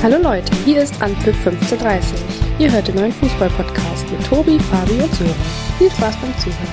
[0.00, 2.20] Hallo Leute, hier ist Anpfiff 1530.
[2.60, 5.34] Ihr hört den neuen Fußball-Podcast mit Tobi, Fabi und Sören.
[5.76, 6.68] Viel Spaß beim Zuhören.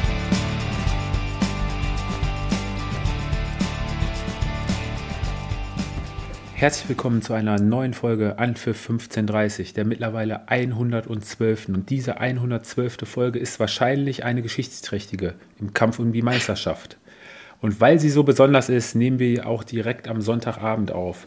[6.54, 11.70] Herzlich willkommen zu einer neuen Folge Anpfiff 1530, der mittlerweile 112.
[11.70, 13.10] Und diese 112.
[13.10, 16.98] Folge ist wahrscheinlich eine geschichtsträchtige im Kampf um die Meisterschaft.
[17.60, 21.26] Und weil sie so besonders ist, nehmen wir auch direkt am Sonntagabend auf.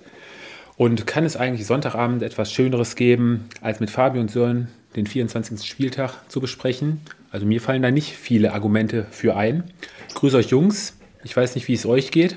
[0.78, 5.68] Und kann es eigentlich Sonntagabend etwas Schöneres geben, als mit Fabi und Sören den 24.
[5.68, 7.00] Spieltag zu besprechen?
[7.32, 9.64] Also mir fallen da nicht viele Argumente für ein.
[10.08, 10.96] Ich grüße euch Jungs.
[11.24, 12.36] Ich weiß nicht, wie es euch geht.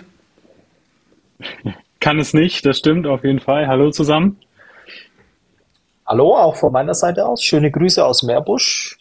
[2.00, 3.68] Kann es nicht, das stimmt auf jeden Fall.
[3.68, 4.40] Hallo zusammen.
[6.08, 7.44] Hallo, auch von meiner Seite aus.
[7.44, 8.98] Schöne Grüße aus Meerbusch.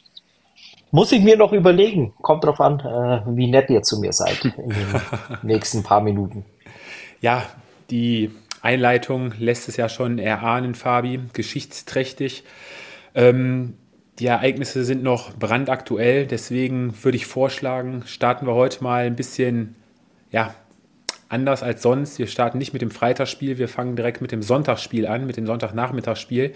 [0.91, 2.13] Muss ich mir noch überlegen.
[2.21, 5.01] Kommt drauf an, äh, wie nett ihr zu mir seid in den
[5.43, 6.45] nächsten paar Minuten.
[7.23, 7.43] Ja,
[7.91, 8.31] die
[8.63, 12.45] Einleitung lässt es ja schon erahnen, Fabi, geschichtsträchtig.
[13.15, 13.75] Ähm,
[14.19, 19.77] die Ereignisse sind noch brandaktuell, deswegen würde ich vorschlagen, starten wir heute mal ein bisschen
[20.31, 20.55] ja,
[21.31, 22.19] anders als sonst.
[22.19, 25.47] Wir starten nicht mit dem Freitagsspiel, wir fangen direkt mit dem Sonntagsspiel an, mit dem
[25.47, 26.53] Sonntagnachmittagsspiel.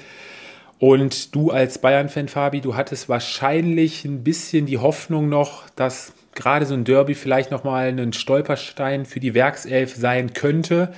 [0.78, 6.66] Und du als Bayern-Fan, Fabi, du hattest wahrscheinlich ein bisschen die Hoffnung noch, dass gerade
[6.66, 10.92] so ein Derby vielleicht nochmal ein Stolperstein für die Werkself sein könnte.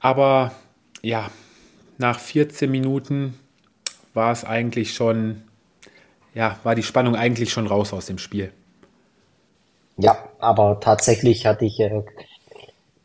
[0.00, 0.52] Aber
[1.02, 1.30] ja,
[1.98, 3.38] nach 14 Minuten
[4.14, 5.42] war es eigentlich schon,
[6.34, 8.52] ja, war die Spannung eigentlich schon raus aus dem Spiel.
[9.98, 12.02] Ja, aber tatsächlich hatte ich äh,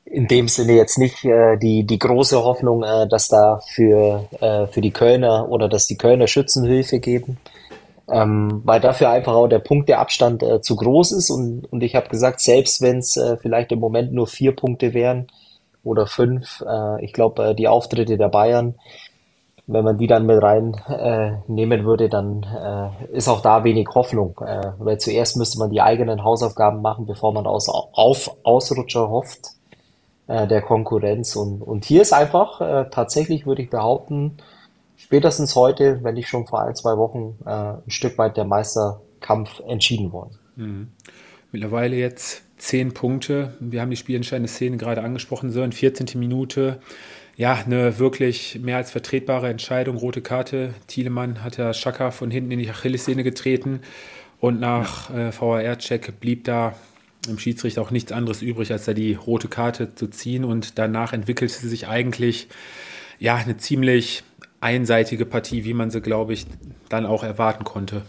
[0.05, 4.67] in dem Sinne jetzt nicht äh, die, die große Hoffnung, äh, dass da für, äh,
[4.67, 7.37] für die Kölner oder dass die Kölner Schützenhilfe geben,
[8.09, 12.09] ähm, weil dafür einfach auch der Punkteabstand äh, zu groß ist und, und ich habe
[12.09, 15.27] gesagt, selbst wenn es äh, vielleicht im Moment nur vier Punkte wären
[15.83, 18.75] oder fünf, äh, ich glaube, äh, die Auftritte der Bayern,
[19.67, 24.39] wenn man die dann mit rein äh, würde, dann äh, ist auch da wenig Hoffnung.
[24.45, 29.51] Äh, weil zuerst müsste man die eigenen Hausaufgaben machen, bevor man aus, auf Ausrutscher hofft
[30.27, 31.35] äh, der Konkurrenz.
[31.35, 34.37] Und, und hier ist einfach äh, tatsächlich, würde ich behaupten,
[34.95, 39.61] spätestens heute, wenn nicht schon vor ein, zwei Wochen, äh, ein Stück weit der Meisterkampf
[39.67, 40.39] entschieden worden.
[40.55, 40.91] Mhm.
[41.51, 43.53] Mittlerweile jetzt zehn Punkte.
[43.59, 46.19] Wir haben die spielentscheidende Szene gerade angesprochen, so in 14.
[46.19, 46.79] Minute.
[47.35, 49.97] Ja, eine wirklich mehr als vertretbare Entscheidung.
[49.97, 50.73] Rote Karte.
[50.87, 53.81] Thielemann hat ja Schaka von hinten in die Achillessehne getreten.
[54.39, 56.75] Und nach äh, VAR-Check blieb da
[57.27, 60.45] im Schiedsrichter auch nichts anderes übrig, als da die rote Karte zu ziehen.
[60.45, 62.47] Und danach entwickelte sich eigentlich
[63.19, 64.23] ja eine ziemlich
[64.59, 66.45] einseitige Partie, wie man sie, glaube ich,
[66.89, 68.03] dann auch erwarten konnte.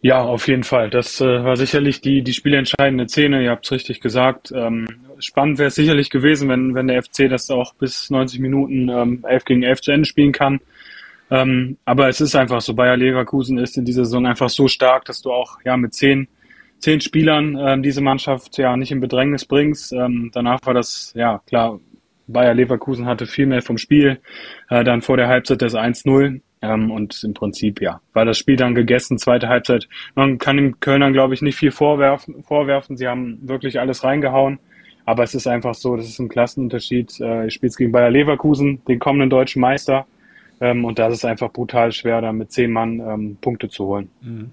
[0.00, 0.90] Ja, auf jeden Fall.
[0.90, 3.42] Das äh, war sicherlich die, die spielentscheidende Szene.
[3.42, 4.52] Ihr habt es richtig gesagt.
[4.54, 4.86] Ähm,
[5.18, 9.24] spannend wäre es sicherlich gewesen, wenn, wenn der FC das auch bis 90 Minuten ähm,
[9.26, 10.60] 11 gegen 11 zu Ende spielen kann.
[11.30, 15.04] Ähm, aber es ist einfach so, Bayer Leverkusen ist in dieser Saison einfach so stark,
[15.04, 16.28] dass du auch ja mit zehn
[16.78, 19.92] zehn Spielern ähm, diese Mannschaft ja nicht in Bedrängnis bringst.
[19.92, 21.80] Ähm, danach war das, ja klar,
[22.26, 24.20] Bayer Leverkusen hatte viel mehr vom Spiel,
[24.68, 28.56] äh, dann vor der Halbzeit das 1-0 ähm, und im Prinzip, ja, war das Spiel
[28.56, 29.88] dann gegessen, zweite Halbzeit.
[30.14, 32.96] Man kann den Kölnern, glaube ich, nicht viel vorwerfen, vorwerfen.
[32.96, 34.58] Sie haben wirklich alles reingehauen.
[35.04, 37.20] Aber es ist einfach so, das ist ein Klassenunterschied.
[37.20, 40.06] Äh, ich spiele gegen Bayer Leverkusen, den kommenden deutschen Meister.
[40.60, 44.10] Ähm, und das ist einfach brutal schwer, da mit zehn Mann ähm, Punkte zu holen.
[44.20, 44.50] Mhm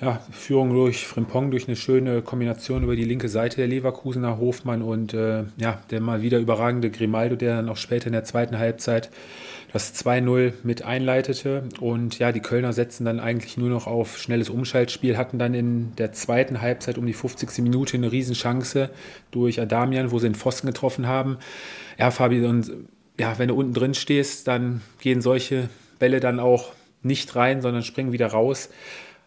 [0.00, 4.82] ja, Führung durch Frimpong, durch eine schöne Kombination über die linke Seite der Leverkusener Hofmann
[4.82, 8.58] und äh, ja, der mal wieder überragende Grimaldo, der dann auch später in der zweiten
[8.58, 9.10] Halbzeit
[9.72, 11.64] das 2-0 mit einleitete.
[11.80, 15.94] Und ja, die Kölner setzen dann eigentlich nur noch auf schnelles Umschaltspiel, hatten dann in
[15.96, 17.58] der zweiten Halbzeit um die 50.
[17.58, 18.90] Minute eine Riesenchance
[19.30, 21.38] durch Adamian, wo sie den Pfosten getroffen haben.
[21.98, 22.70] Ja, Fabi, und
[23.18, 26.72] ja, wenn du unten drin stehst, dann gehen solche Bälle dann auch
[27.02, 28.70] nicht rein, sondern springen wieder raus.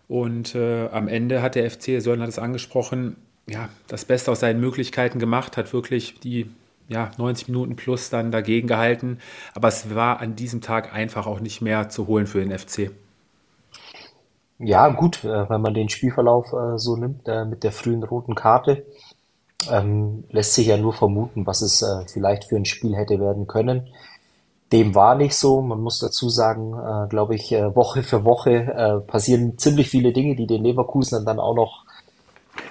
[0.08, 3.16] Und äh, am Ende hat der FC, Sören hat es angesprochen,
[3.48, 6.50] ja, das Beste aus seinen Möglichkeiten gemacht, hat wirklich die
[6.88, 9.20] ja, 90 Minuten plus dann dagegen gehalten.
[9.54, 12.92] Aber es war an diesem Tag einfach auch nicht mehr zu holen für den FC.
[14.60, 18.36] Ja, gut, äh, wenn man den Spielverlauf äh, so nimmt, äh, mit der frühen roten
[18.36, 18.86] Karte,
[19.70, 23.90] ähm, lässt sich ja nur vermuten, was es vielleicht für ein Spiel hätte werden können.
[24.72, 25.62] Dem war nicht so.
[25.62, 30.64] Man muss dazu sagen, glaube ich, Woche für Woche passieren ziemlich viele Dinge, die den
[30.64, 31.86] Leverkusen dann auch noch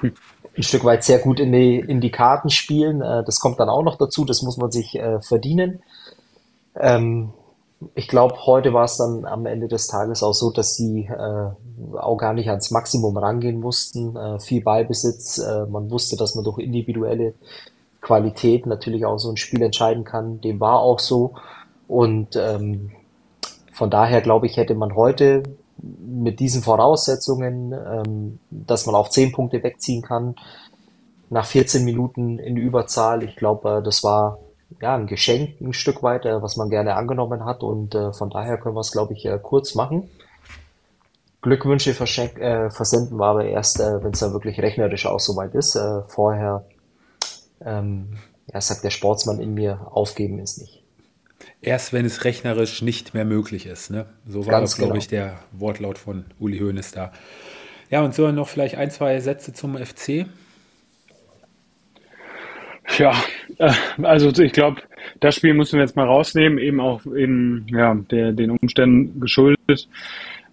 [0.56, 3.00] ein Stück weit sehr gut in die, in die Karten spielen.
[3.00, 4.25] Äh, das kommt dann auch noch dazu.
[4.25, 5.82] Das muss man sich äh, verdienen.
[6.76, 7.32] Ähm,
[7.94, 11.96] ich glaube, heute war es dann am Ende des Tages auch so, dass sie äh,
[11.96, 14.16] auch gar nicht ans Maximum rangehen mussten.
[14.38, 15.44] Viel Ballbesitz.
[15.69, 17.34] Man wusste, dass man durch individuelle
[18.00, 20.40] Qualität natürlich auch so ein Spiel entscheiden kann.
[20.40, 21.34] Dem war auch so.
[21.88, 22.93] Und ähm,
[23.72, 25.43] von daher glaube ich, hätte man heute
[25.82, 30.37] mit diesen Voraussetzungen, ähm, dass man auch zehn Punkte wegziehen kann,
[31.31, 33.23] nach 14 Minuten in Überzahl.
[33.23, 34.38] Ich glaube, äh, das war
[34.81, 37.62] ja ein Geschenk ein Stück weit, äh, was man gerne angenommen hat.
[37.62, 40.08] Und äh, von daher können wir es, glaube ich, kurz machen.
[41.43, 45.75] Glückwünsche äh, versenden wir aber erst, äh, wenn es dann wirklich rechnerisch auch soweit ist.
[45.75, 46.64] Äh, vorher,
[47.64, 48.19] ähm,
[48.52, 50.81] ja, sagt der Sportsmann in mir, aufgeben ist nicht.
[51.62, 53.91] Erst wenn es rechnerisch nicht mehr möglich ist.
[53.91, 54.06] Ne?
[54.26, 55.00] So war Ganz das, glaube genau.
[55.00, 57.12] ich, der Wortlaut von Uli Hoeneß da.
[57.88, 60.26] Ja, und so noch vielleicht ein, zwei Sätze zum FC.
[62.99, 63.12] Ja,
[63.59, 63.73] äh,
[64.03, 64.82] also ich glaube,
[65.20, 69.88] das Spiel müssen wir jetzt mal rausnehmen, eben auch in ja, der, den Umständen geschuldet.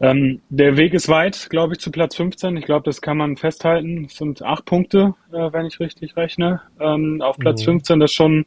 [0.02, 2.56] Ähm, der Weg ist weit, glaube ich, zu Platz 15.
[2.58, 4.06] Ich glaube, das kann man festhalten.
[4.06, 6.62] Es sind acht Punkte, äh, wenn ich richtig rechne.
[6.80, 7.80] Ähm, auf Platz mhm.
[7.82, 8.46] 15, das ist schon,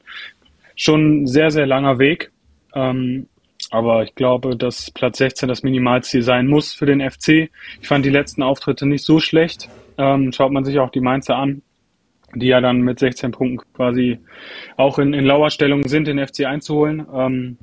[0.76, 2.31] schon ein sehr, sehr langer Weg.
[2.74, 3.28] Ähm,
[3.70, 7.50] aber ich glaube, dass Platz 16 das Minimalziel sein muss für den FC.
[7.80, 9.68] Ich fand die letzten Auftritte nicht so schlecht.
[9.98, 11.62] Ähm, schaut man sich auch die Mainzer an,
[12.34, 14.18] die ja dann mit 16 Punkten quasi
[14.76, 17.06] auch in, in Lauerstellung sind, den FC einzuholen.
[17.14, 17.58] Ähm,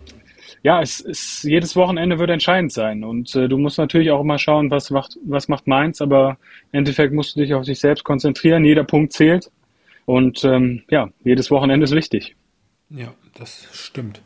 [0.64, 4.38] ja, es ist jedes Wochenende wird entscheidend sein und äh, du musst natürlich auch immer
[4.38, 6.38] schauen, was macht was macht Mainz, aber
[6.72, 8.66] im Endeffekt musst du dich auf dich selbst konzentrieren.
[8.66, 9.52] Jeder Punkt zählt
[10.06, 12.36] und ähm, ja, jedes Wochenende ist wichtig.
[12.90, 14.22] Ja, das stimmt.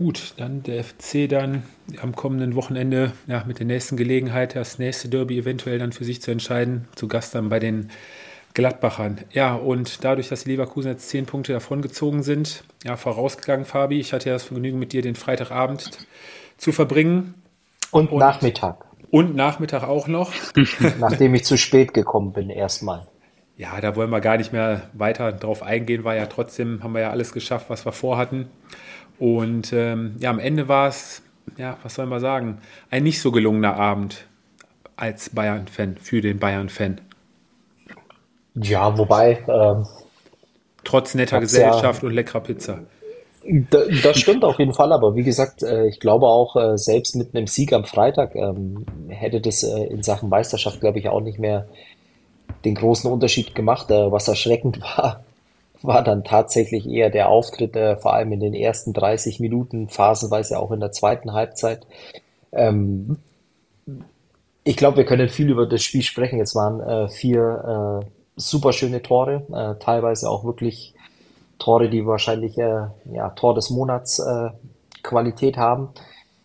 [0.00, 1.62] Gut, dann der FC dann
[2.00, 6.22] am kommenden Wochenende ja, mit der nächsten Gelegenheit, das nächste Derby eventuell dann für sich
[6.22, 6.88] zu entscheiden.
[6.94, 7.90] Zu Gast dann bei den
[8.54, 9.18] Gladbachern.
[9.30, 14.00] Ja, und dadurch, dass die Leverkusen jetzt zehn Punkte davongezogen sind, ja, vorausgegangen, Fabi.
[14.00, 15.90] Ich hatte ja das Vergnügen, mit dir den Freitagabend
[16.56, 17.34] zu verbringen.
[17.90, 18.86] Und, und Nachmittag.
[19.10, 20.32] Und Nachmittag auch noch.
[20.98, 23.06] Nachdem ich zu spät gekommen bin, erstmal.
[23.58, 27.02] Ja, da wollen wir gar nicht mehr weiter drauf eingehen, war ja trotzdem, haben wir
[27.02, 28.48] ja alles geschafft, was wir vorhatten.
[29.20, 31.22] Und ähm, ja, am Ende war es,
[31.58, 32.58] ja, was soll man sagen,
[32.90, 34.26] ein nicht so gelungener Abend
[34.96, 37.02] als Bayern-Fan, für den Bayern-Fan.
[38.54, 39.44] Ja, wobei.
[39.46, 39.86] Ähm,
[40.84, 42.80] Trotz netter Gesellschaft ja, und leckerer Pizza.
[44.02, 47.34] Das stimmt auf jeden Fall, aber wie gesagt, äh, ich glaube auch, äh, selbst mit
[47.34, 51.38] einem Sieg am Freitag ähm, hätte das äh, in Sachen Meisterschaft, glaube ich, auch nicht
[51.38, 51.66] mehr
[52.64, 53.90] den großen Unterschied gemacht.
[53.90, 55.24] Was erschreckend war,
[55.82, 60.70] war dann tatsächlich eher der Auftritt, vor allem in den ersten 30 Minuten, phasenweise auch
[60.72, 61.86] in der zweiten Halbzeit.
[62.52, 63.18] Ähm,
[64.64, 66.40] ich glaube, wir können viel über das Spiel sprechen.
[66.40, 68.04] Es waren vier
[68.40, 70.94] super schöne Tore, äh, teilweise auch wirklich
[71.58, 74.50] Tore, die wahrscheinlich äh, ja, Tor des Monats äh,
[75.02, 75.90] Qualität haben.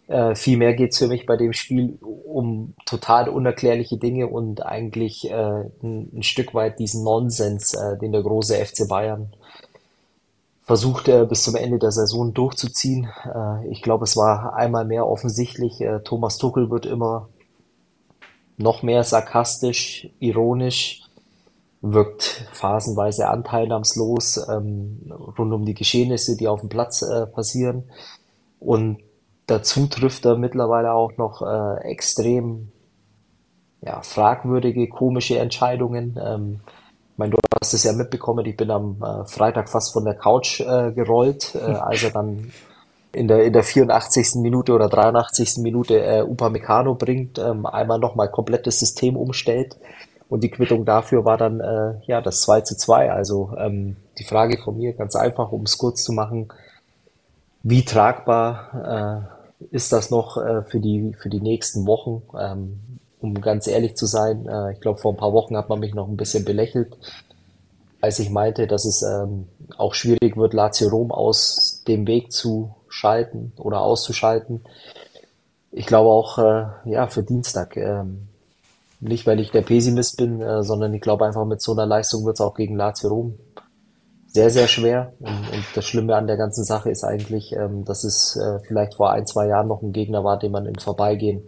[0.07, 5.29] Äh, viel mehr geht's für mich bei dem Spiel um total unerklärliche Dinge und eigentlich
[5.29, 9.33] äh, ein, ein Stück weit diesen Nonsens, äh, den der große FC Bayern
[10.65, 13.07] versucht äh, bis zum Ende der Saison durchzuziehen.
[13.23, 17.29] Äh, ich glaube, es war einmal mehr offensichtlich, äh, Thomas Tuchel wird immer
[18.57, 21.03] noch mehr sarkastisch, ironisch,
[21.81, 27.83] wirkt phasenweise anteilnahmslos ähm, rund um die Geschehnisse, die auf dem Platz passieren.
[28.59, 28.99] Und
[29.47, 32.71] dazu trifft er mittlerweile auch noch äh, extrem
[33.81, 36.19] ja, fragwürdige, komische Entscheidungen.
[36.21, 36.59] Ähm,
[37.11, 40.15] ich meine, du hast es ja mitbekommen, ich bin am äh, Freitag fast von der
[40.15, 42.51] Couch äh, gerollt, äh, als er dann
[43.13, 44.35] in der, in der 84.
[44.41, 45.57] Minute oder 83.
[45.59, 49.77] Minute äh, Upamecano bringt, ähm, einmal nochmal komplettes System umstellt.
[50.27, 53.11] Und die Quittung dafür war dann äh, ja das 2 zu 2.
[53.11, 56.49] Also ähm, die Frage von mir ganz einfach, um es kurz zu machen,
[57.63, 59.34] wie tragbar äh,
[59.71, 62.21] ist das noch äh, für, die, für die nächsten Wochen?
[62.39, 62.79] Ähm,
[63.19, 65.93] um ganz ehrlich zu sein, äh, ich glaube, vor ein paar Wochen hat man mich
[65.93, 66.95] noch ein bisschen belächelt,
[68.01, 72.75] als ich meinte, dass es ähm, auch schwierig wird, Lazio Rom aus dem Weg zu
[72.87, 74.61] schalten oder auszuschalten.
[75.71, 77.75] Ich glaube auch, äh, ja, für Dienstag.
[77.77, 78.27] Ähm,
[79.01, 82.25] nicht, weil ich der Pessimist bin, äh, sondern ich glaube einfach, mit so einer Leistung
[82.25, 83.37] wird es auch gegen Lazio Rom
[84.35, 85.13] sehr, sehr schwer.
[85.19, 88.95] Und, und, das Schlimme an der ganzen Sache ist eigentlich, ähm, dass es äh, vielleicht
[88.95, 91.41] vor ein, zwei Jahren noch ein Gegner war, dem man im Vorbeigehen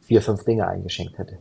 [0.00, 1.38] vier, fünf Dinge eingeschenkt hätte.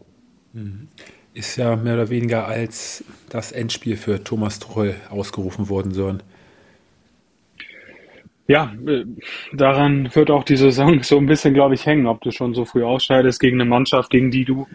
[0.51, 0.89] Mhm.
[1.33, 6.21] Ist ja mehr oder weniger als das Endspiel für Thomas Tuchel ausgerufen worden sollen
[8.51, 9.05] ja, äh,
[9.53, 12.65] daran wird auch die Saison so ein bisschen, glaube ich, hängen, ob du schon so
[12.65, 14.67] früh ausscheidest gegen eine Mannschaft, gegen die du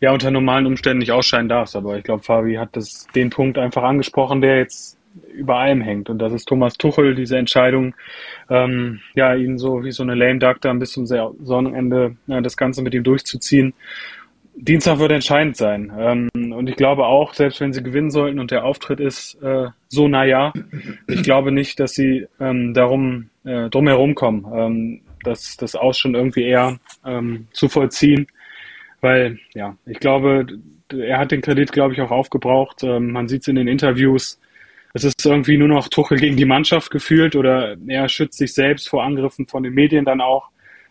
[0.00, 1.76] ja unter normalen Umständen nicht ausscheiden darfst.
[1.76, 4.97] Aber ich glaube, Fabi hat das, den Punkt einfach angesprochen, der jetzt
[5.32, 6.10] über allem hängt.
[6.10, 7.94] Und das ist Thomas Tuchel, diese Entscheidung,
[8.50, 12.56] ähm, ja, ihn so wie so eine Lame Duck da bis zum Saisonende ja, das
[12.56, 13.74] Ganze mit ihm durchzuziehen.
[14.60, 15.92] Dienstag wird entscheidend sein.
[15.96, 19.68] Ähm, und ich glaube auch, selbst wenn sie gewinnen sollten und der Auftritt ist äh,
[19.88, 20.52] so naja,
[21.06, 24.46] ich glaube nicht, dass sie ähm, darum äh, drum herum kommen.
[24.52, 28.26] Ähm, das, das Aus schon irgendwie eher ähm, zu vollziehen.
[29.00, 30.46] Weil, ja, ich glaube,
[30.92, 32.82] er hat den Kredit, glaube ich, auch aufgebraucht.
[32.82, 34.40] Ähm, man sieht es in den Interviews.
[34.94, 38.88] Es ist irgendwie nur noch Tuchel gegen die Mannschaft gefühlt oder er schützt sich selbst
[38.88, 40.50] vor Angriffen von den Medien dann auch.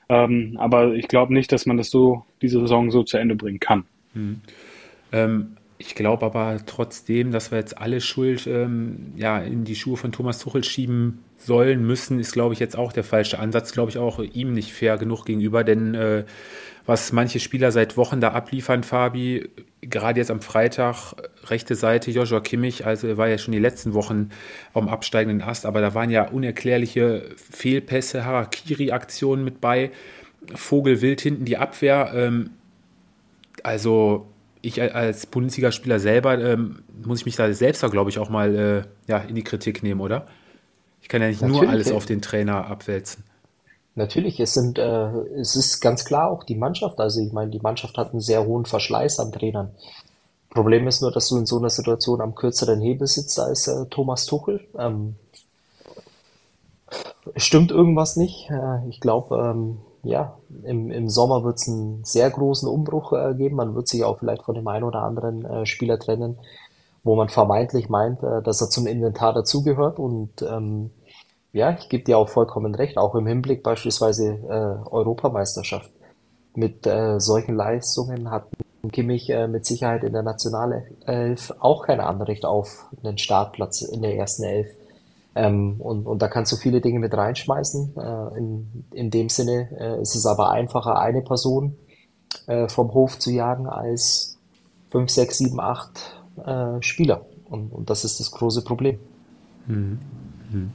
[0.09, 3.59] Ähm, aber ich glaube nicht, dass man das so, diese Saison so zu Ende bringen
[3.59, 3.85] kann.
[4.13, 4.41] Mhm.
[5.11, 9.97] Ähm, ich glaube aber trotzdem, dass wir jetzt alle Schuld ähm, ja, in die Schuhe
[9.97, 13.73] von Thomas Tuchel schieben sollen, müssen, ist, glaube ich, jetzt auch der falsche Ansatz.
[13.73, 16.23] Glaube ich auch ihm nicht fair genug gegenüber, denn äh,
[16.85, 19.49] was manche Spieler seit Wochen da abliefern, Fabi,
[19.81, 21.13] gerade jetzt am Freitag,
[21.45, 24.29] rechte Seite, Joshua Kimmich, also er war ja schon die letzten Wochen
[24.73, 29.91] am absteigenden Ast, aber da waren ja unerklärliche Fehlpässe, Harakiri-Aktionen mit bei,
[30.55, 32.11] Vogel wild hinten die Abwehr.
[32.15, 32.51] Ähm,
[33.63, 34.27] also
[34.61, 38.55] ich als Bundesligaspieler selber ähm, muss ich mich da selbst da, glaube ich, auch mal
[38.55, 40.27] äh, ja, in die Kritik nehmen, oder?
[41.01, 41.61] Ich kann ja nicht Natürlich.
[41.61, 43.23] nur alles auf den Trainer abwälzen.
[43.97, 46.99] Natürlich, es sind, äh, es ist ganz klar auch die Mannschaft.
[46.99, 49.71] Also ich meine, die Mannschaft hat einen sehr hohen Verschleiß an Trainern.
[50.51, 53.87] Problem ist nur, dass du in so einer Situation am kürzeren Hebel sitzt als äh,
[53.87, 54.61] Thomas Tuchel.
[54.77, 55.15] Ähm,
[57.37, 58.51] stimmt irgendwas nicht.
[58.51, 63.33] Äh, ich glaube, ähm, ja, im, im Sommer wird es einen sehr großen Umbruch äh,
[63.33, 63.55] geben.
[63.55, 66.37] Man wird sich auch vielleicht von dem einen oder anderen äh, Spieler trennen,
[67.03, 69.97] wo man vermeintlich meint, äh, dass er zum Inventar dazugehört.
[69.97, 70.91] Und ähm,
[71.57, 75.89] ja, ich gebe dir auch vollkommen recht, auch im Hinblick beispielsweise äh, Europameisterschaft.
[76.55, 78.47] Mit äh, solchen Leistungen hat
[78.91, 84.15] Kimmich äh, mit Sicherheit in der Nationalelf auch kein Anrecht auf einen Startplatz in der
[84.15, 84.67] ersten Elf.
[85.35, 87.93] Ähm, und, und da kannst du viele Dinge mit reinschmeißen.
[87.97, 91.75] Äh, in, in dem Sinne äh, ist es aber einfacher, eine Person
[92.47, 94.37] äh, vom Hof zu jagen, als
[94.89, 97.25] fünf, sechs, sieben, acht äh, Spieler.
[97.49, 98.99] Und, und das ist das große Problem.
[99.67, 99.99] Mhm.
[100.51, 100.71] Mhm.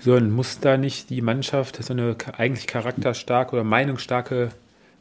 [0.00, 4.50] So, und muss da nicht die Mannschaft, so eine eigentlich charakterstarke oder meinungsstarke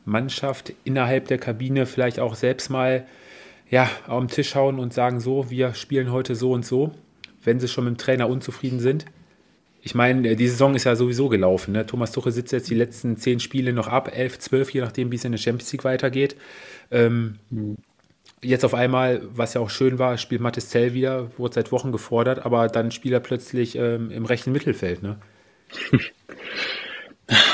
[0.05, 3.05] Mannschaft innerhalb der Kabine vielleicht auch selbst mal
[3.69, 6.93] ja, den Tisch hauen und sagen, so, wir spielen heute so und so
[7.47, 9.05] wenn sie schon mit dem Trainer unzufrieden sind.
[9.81, 11.71] Ich meine, die Saison ist ja sowieso gelaufen.
[11.71, 11.85] Ne?
[11.85, 15.15] Thomas Tuchel sitzt jetzt die letzten zehn Spiele noch ab, elf, zwölf, je nachdem, wie
[15.15, 16.35] es in der Champions League weitergeht.
[16.91, 17.39] Ähm,
[18.43, 21.91] Jetzt auf einmal, was ja auch schön war, spielt Mattes Zell wieder, wurde seit Wochen
[21.91, 25.01] gefordert, aber dann spielt er plötzlich ähm, im rechten Mittelfeld.
[25.01, 25.17] Ne?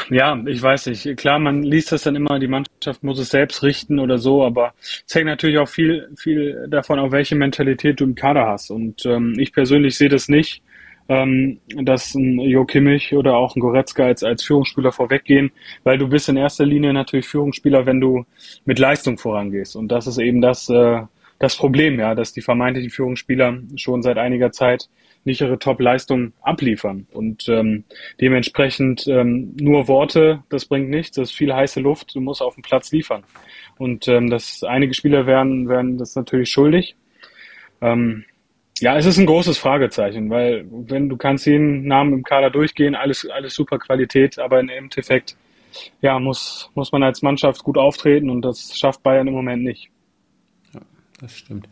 [0.09, 1.17] Ja, ich weiß nicht.
[1.17, 4.73] Klar, man liest das dann immer, die Mannschaft muss es selbst richten oder so, aber
[4.79, 8.69] es hängt natürlich auch viel, viel davon, auf welche Mentalität du im Kader hast.
[8.69, 10.61] Und ähm, ich persönlich sehe das nicht,
[11.09, 15.51] ähm, dass ein Jo Kimmich oder auch ein Goretzka als, als Führungsspieler vorweggehen,
[15.83, 18.25] weil du bist in erster Linie natürlich Führungsspieler, wenn du
[18.65, 19.75] mit Leistung vorangehst.
[19.75, 21.01] Und das ist eben das, äh,
[21.39, 24.87] das Problem, ja, dass die vermeintlichen Führungsspieler schon seit einiger Zeit
[25.25, 27.07] nicht ihre Top-Leistung abliefern.
[27.11, 27.85] Und ähm,
[28.19, 32.55] dementsprechend ähm, nur Worte, das bringt nichts, das ist viel heiße Luft, du musst auf
[32.55, 33.23] dem Platz liefern.
[33.77, 36.95] Und ähm, das einige Spieler werden, werden das natürlich schuldig.
[37.81, 38.25] Ähm,
[38.79, 42.95] ja, es ist ein großes Fragezeichen, weil wenn du kannst jeden Namen im Kader durchgehen,
[42.95, 45.37] alles, alles super Qualität, aber im Endeffekt
[46.01, 49.89] ja, muss, muss man als Mannschaft gut auftreten und das schafft Bayern im Moment nicht.
[50.73, 50.81] Ja,
[51.19, 51.67] das stimmt.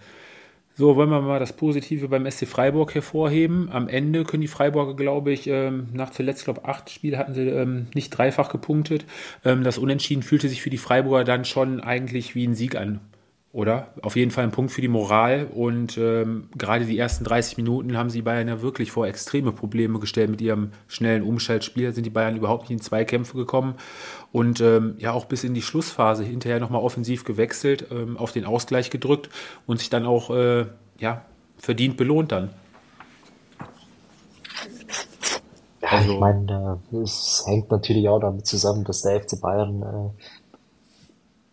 [0.74, 3.70] So, wollen wir mal das Positive beim SC Freiburg hervorheben.
[3.72, 7.48] Am Ende können die Freiburger, glaube ich, ähm, nach zuletzt, glaube acht Spiele hatten sie
[7.50, 9.06] ähm, nicht dreifach gepunktet.
[9.44, 13.02] Ähm, das Unentschieden fühlte sich für die Freiburger dann schon eigentlich wie ein Sieg an
[13.54, 13.90] oder?
[14.02, 15.48] Auf jeden Fall ein Punkt für die Moral.
[15.54, 20.00] Und ähm, gerade die ersten 30 Minuten haben sie Bayern ja wirklich vor extreme Probleme
[20.00, 21.88] gestellt mit ihrem schnellen Umschaltspiel.
[21.88, 23.76] Da sind die Bayern überhaupt nicht in Zweikämpfe gekommen.
[24.32, 28.46] Und ähm, ja, auch bis in die Schlussphase hinterher nochmal offensiv gewechselt, ähm, auf den
[28.46, 29.30] Ausgleich gedrückt
[29.68, 30.68] und sich dann auch äh,
[31.00, 31.26] ja,
[31.58, 32.52] verdient belohnt dann.
[35.82, 40.24] Ja, also, ich meine, es hängt natürlich auch damit zusammen, dass der FC Bayern äh,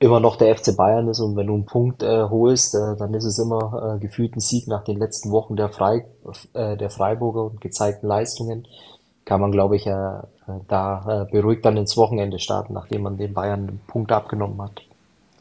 [0.00, 3.14] immer noch der FC Bayern ist und wenn du einen Punkt äh, holst, äh, dann
[3.14, 6.04] ist es immer äh, gefühlt ein Sieg nach den letzten Wochen der, Frei,
[6.52, 8.66] äh, der Freiburger und gezeigten Leistungen.
[9.24, 13.18] Kann man, glaube ich, äh, äh, da äh, beruhigt dann ins Wochenende starten, nachdem man
[13.18, 14.82] den Bayern einen Punkt abgenommen hat.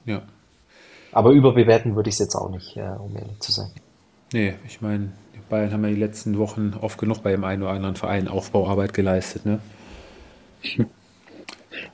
[0.05, 0.23] Ja.
[1.11, 3.71] Aber überbewerten würde ich es jetzt auch nicht, äh, um ehrlich zu sein.
[4.33, 7.61] Nee, ich meine, die Bayern haben ja die letzten Wochen oft genug bei dem einen
[7.61, 9.59] oder anderen Verein Aufbauarbeit geleistet, ne?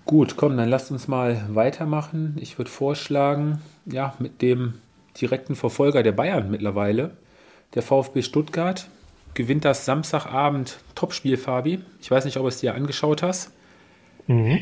[0.06, 2.38] Gut, komm, dann lasst uns mal weitermachen.
[2.40, 4.76] Ich würde vorschlagen, ja, mit dem
[5.20, 7.12] direkten Verfolger der Bayern mittlerweile,
[7.76, 8.88] der VfB Stuttgart,
[9.34, 11.82] gewinnt das Samstagabend Topspiel, Fabi.
[12.02, 13.52] Ich weiß nicht, ob du es dir angeschaut hast.
[14.28, 14.62] Mhm.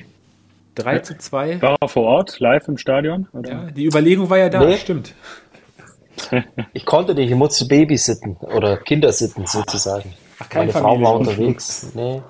[0.76, 1.62] 3 zu 2.
[1.62, 3.28] War er vor Ort, live im Stadion?
[3.34, 3.50] Oder?
[3.50, 4.78] Ja, die Überlegung war ja da, nee.
[4.78, 5.14] stimmt.
[6.74, 10.14] Ich konnte nicht, ich musste Babysitten oder Kindersitten sozusagen.
[10.40, 11.92] Ach, kein Meine Frau war unterwegs.
[11.96, 12.22] Nee.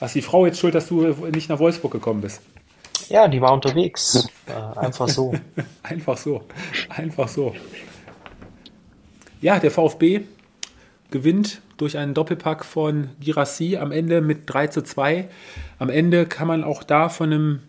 [0.00, 2.40] Was die Frau jetzt schuld, dass du nicht nach Wolfsburg gekommen bist?
[3.08, 4.28] Ja, die war unterwegs.
[4.46, 5.34] Äh, einfach so.
[5.82, 6.42] einfach so.
[6.88, 7.54] Einfach so.
[9.40, 10.22] Ja, der VfB
[11.10, 15.28] gewinnt durch einen Doppelpack von Girassi am Ende mit 3 zu 2.
[15.78, 17.60] Am Ende kann man auch da von einem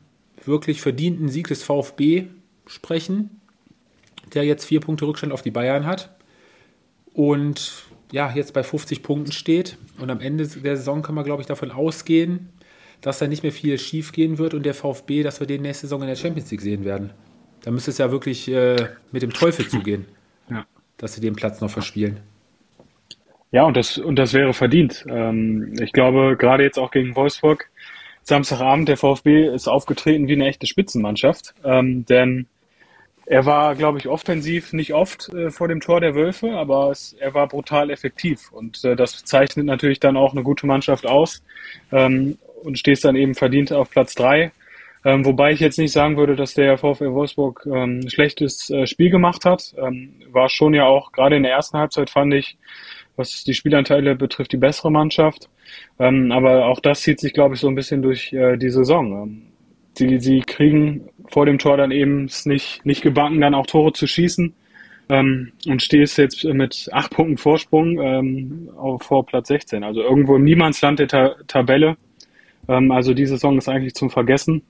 [0.44, 2.28] wirklich verdienten Sieg des VfB
[2.66, 3.42] sprechen,
[4.34, 6.16] der jetzt vier Punkte Rückstand auf die Bayern hat
[7.14, 9.78] und ja, jetzt bei 50 Punkten steht.
[10.00, 12.50] Und am Ende der Saison kann man, glaube ich, davon ausgehen,
[13.02, 15.88] dass da nicht mehr viel schief gehen wird und der VfB, dass wir den nächste
[15.88, 17.12] Saison in der Champions League sehen werden.
[17.62, 20.06] Da müsste es ja wirklich äh, mit dem Teufel zugehen,
[20.50, 20.66] ja.
[20.98, 22.20] dass sie den Platz noch verspielen.
[23.52, 25.06] Ja, und das, und das wäre verdient.
[25.08, 27.70] Ähm, ich glaube, gerade jetzt auch gegen Wolfsburg,
[28.24, 31.54] Samstagabend, der VfB ist aufgetreten wie eine echte Spitzenmannschaft.
[31.64, 32.48] Ähm, denn
[33.26, 37.14] er war, glaube ich, offensiv nicht oft äh, vor dem Tor der Wölfe, aber es,
[37.14, 38.52] er war brutal effektiv.
[38.52, 41.44] Und äh, das zeichnet natürlich dann auch eine gute Mannschaft aus.
[41.92, 44.52] Ähm, und stehst dann eben verdient auf Platz drei.
[45.06, 48.88] Ähm, wobei ich jetzt nicht sagen würde, dass der VfL Wolfsburg ähm, ein schlechtes äh,
[48.88, 49.76] Spiel gemacht hat.
[49.78, 52.58] Ähm, war schon ja auch, gerade in der ersten Halbzeit fand ich,
[53.16, 55.48] was die Spielanteile betrifft, die bessere Mannschaft.
[56.00, 59.44] Ähm, aber auch das zieht sich, glaube ich, so ein bisschen durch äh, die Saison.
[59.98, 64.08] Sie, sie kriegen vor dem Tor dann eben nicht, nicht gebacken, dann auch Tore zu
[64.08, 64.54] schießen.
[65.08, 69.84] Ähm, und stehst jetzt mit acht Punkten Vorsprung ähm, vor Platz 16.
[69.84, 71.96] Also irgendwo im Niemandsland der Ta Tabelle.
[72.68, 74.64] Ähm, also die Saison ist eigentlich zum Vergessen.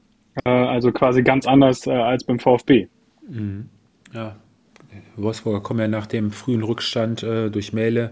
[0.43, 2.87] Äh, also quasi ganz anders äh, als beim VfB.
[3.29, 3.69] Mhm.
[4.13, 4.35] Ja,
[5.15, 8.11] Wolfsburger kommen ja nach dem frühen Rückstand äh, durch Mähle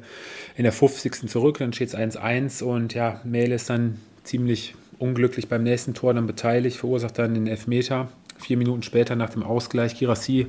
[0.56, 1.30] in der 50.
[1.30, 6.14] zurück, dann steht es 1-1 und ja, Mähle ist dann ziemlich unglücklich beim nächsten Tor
[6.14, 8.08] dann beteiligt, verursacht dann den Elfmeter.
[8.40, 10.48] Vier Minuten später nach dem Ausgleich Girassi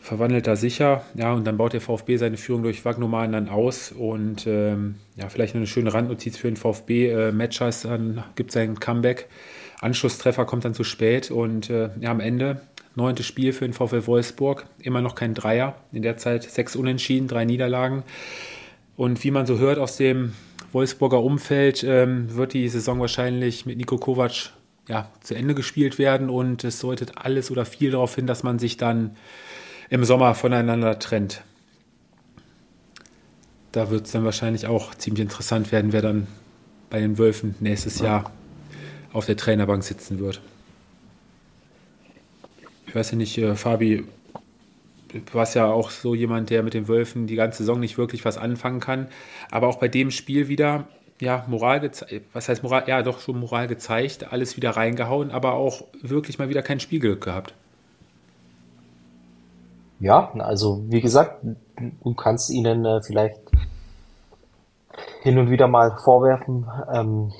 [0.00, 1.04] verwandelt er sicher.
[1.14, 3.92] Ja, und dann baut der VfB seine Führung durch Wagnoman dann aus.
[3.92, 7.10] Und ähm, ja, vielleicht eine schöne Randnotiz für den VfB.
[7.10, 9.28] Äh, Matchers dann gibt sein Comeback.
[9.80, 12.62] Anschlusstreffer kommt dann zu spät und äh, ja, am Ende
[12.96, 14.66] Neuntes Spiel für den VfL Wolfsburg.
[14.78, 15.74] Immer noch kein Dreier.
[15.92, 18.04] In der Zeit sechs Unentschieden, drei Niederlagen.
[18.96, 20.32] Und wie man so hört aus dem
[20.74, 24.52] Wolfsburger Umfeld, ähm, wird die Saison wahrscheinlich mit Nico Kovac
[24.88, 26.28] ja, zu Ende gespielt werden.
[26.28, 29.16] Und es deutet alles oder viel darauf hin, dass man sich dann
[29.88, 31.42] im Sommer voneinander trennt.
[33.72, 36.26] Da wird es dann wahrscheinlich auch ziemlich interessant werden, wer dann
[36.90, 38.30] bei den Wölfen nächstes Jahr
[39.12, 40.40] auf der Trainerbank sitzen wird
[42.94, 44.04] ich weiß ja nicht, äh, Fabi,
[45.14, 48.24] du warst ja auch so jemand, der mit den Wölfen die ganze Saison nicht wirklich
[48.24, 49.08] was anfangen kann.
[49.50, 50.86] Aber auch bei dem Spiel wieder,
[51.20, 52.84] ja, Moral gezeigt, was heißt Moral?
[52.86, 57.22] Ja, doch schon Moral gezeigt, alles wieder reingehauen, aber auch wirklich mal wieder kein Spielglück
[57.22, 57.54] gehabt.
[60.00, 61.44] Ja, also wie gesagt,
[61.76, 63.38] du kannst ihnen äh, vielleicht
[65.22, 67.32] hin und wieder mal vorwerfen, ähm,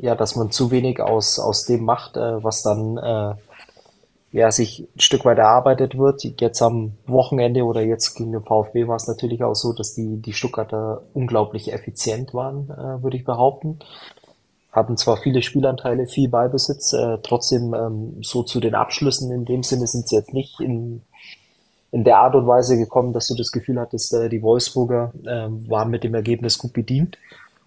[0.00, 3.34] ja, dass man zu wenig aus, aus dem macht, äh, was dann äh,
[4.32, 6.24] ja, sich ein Stück weit erarbeitet wird.
[6.40, 10.16] Jetzt am Wochenende oder jetzt gegen den VfB war es natürlich auch so, dass die,
[10.16, 13.78] die Stuttgarter unglaublich effizient waren, äh, würde ich behaupten.
[14.72, 19.62] Hatten zwar viele Spielanteile, viel Ballbesitz, äh, trotzdem ähm, so zu den Abschlüssen in dem
[19.62, 21.02] Sinne sind sie jetzt nicht in,
[21.90, 25.48] in der Art und Weise gekommen, dass du das Gefühl hattest, äh, die Wolfsburger äh,
[25.68, 27.18] waren mit dem Ergebnis gut bedient.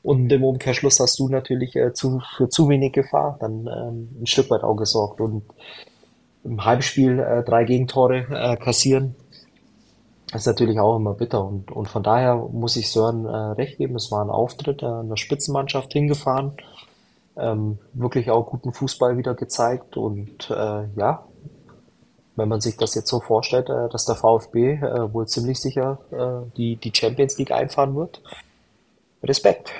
[0.01, 4.27] Und im Umkehrschluss hast du natürlich äh, zu, für zu wenig Gefahr dann ähm, ein
[4.27, 5.21] Stück weit auch gesorgt.
[5.21, 5.43] Und
[6.45, 9.15] im Heimspiel äh, drei Gegentore äh, kassieren,
[10.33, 11.43] ist natürlich auch immer bitter.
[11.43, 13.95] Und, und von daher muss ich Sören äh, recht geben.
[13.95, 16.53] Es war ein Auftritt äh, einer Spitzenmannschaft hingefahren.
[17.37, 19.97] Ähm, wirklich auch guten Fußball wieder gezeigt.
[19.97, 21.25] Und äh, ja,
[22.35, 25.99] wenn man sich das jetzt so vorstellt, äh, dass der VfB äh, wohl ziemlich sicher
[26.11, 28.21] äh, die, die Champions League einfahren wird,
[29.23, 29.71] Respekt.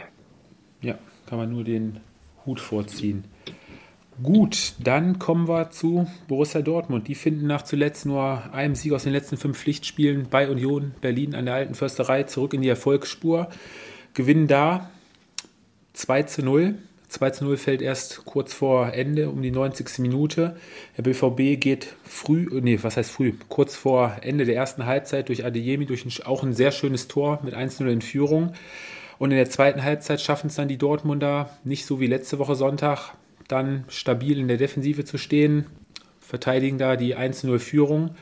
[0.82, 0.96] Ja,
[1.28, 2.02] kann man nur den
[2.46, 3.26] Hut vorziehen.
[4.24, 7.10] Gut, dann kommen wir zu Borussia Dortmund.
[7.10, 11.36] Die finden nach zuletzt nur einem Sieg aus den letzten fünf Pflichtspielen bei Union Berlin
[11.36, 13.50] an der alten Försterei zurück in die Erfolgsspur.
[14.14, 14.90] Gewinnen da
[15.92, 16.76] 2 zu 0.
[17.10, 20.00] 2 zu 0 fällt erst kurz vor Ende, um die 90.
[20.00, 20.56] Minute.
[20.96, 23.34] Der BVB geht früh, nee, was heißt früh?
[23.50, 27.42] Kurz vor Ende der ersten Halbzeit durch Adeyemi, durch ein, auch ein sehr schönes Tor
[27.44, 28.54] mit 1-0 in Führung.
[29.18, 32.56] Und in der zweiten Halbzeit schaffen es dann die Dortmunder nicht so wie letzte Woche
[32.56, 33.14] Sonntag
[33.48, 35.66] dann stabil in der Defensive zu stehen,
[36.20, 38.16] verteidigen da die 1-0-Führung.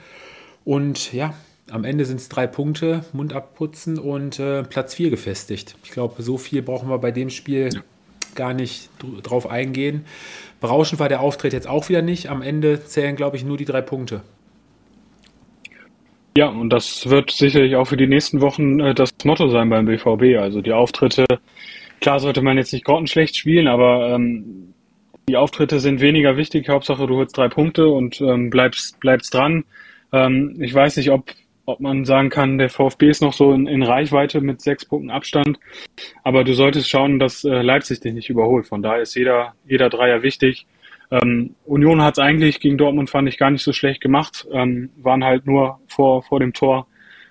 [0.65, 1.33] Und ja,
[1.69, 5.75] am Ende sind es drei Punkte, Mund abputzen und äh, Platz 4 gefestigt.
[5.83, 7.81] Ich glaube, so viel brauchen wir bei dem Spiel ja.
[8.35, 8.89] gar nicht
[9.23, 10.05] drauf eingehen.
[10.59, 12.29] Berauschend war der Auftritt jetzt auch wieder nicht.
[12.29, 14.21] Am Ende zählen, glaube ich, nur die drei Punkte.
[16.35, 19.85] Ja, und das wird sicherlich auch für die nächsten Wochen äh, das Motto sein beim
[19.85, 20.39] BVB.
[20.39, 21.25] Also die Auftritte
[22.03, 24.72] klar sollte man jetzt nicht grottenschlecht spielen, aber ähm,
[25.27, 26.69] die Auftritte sind weniger wichtig.
[26.69, 29.63] Hauptsache, du holst drei Punkte und ähm, bleibst, bleibst dran.
[30.11, 31.31] Ähm, ich weiß nicht, ob,
[31.65, 35.11] ob man sagen kann, der VfB ist noch so in, in Reichweite mit sechs Punkten
[35.11, 35.59] Abstand.
[36.23, 38.67] Aber du solltest schauen, dass äh, Leipzig dich nicht überholt.
[38.67, 40.65] Von daher ist jeder, jeder Dreier wichtig.
[41.09, 44.47] Ähm, Union hat es eigentlich gegen Dortmund, fand ich, gar nicht so schlecht gemacht.
[44.51, 46.87] Ähm, waren halt nur vor, vor dem Tor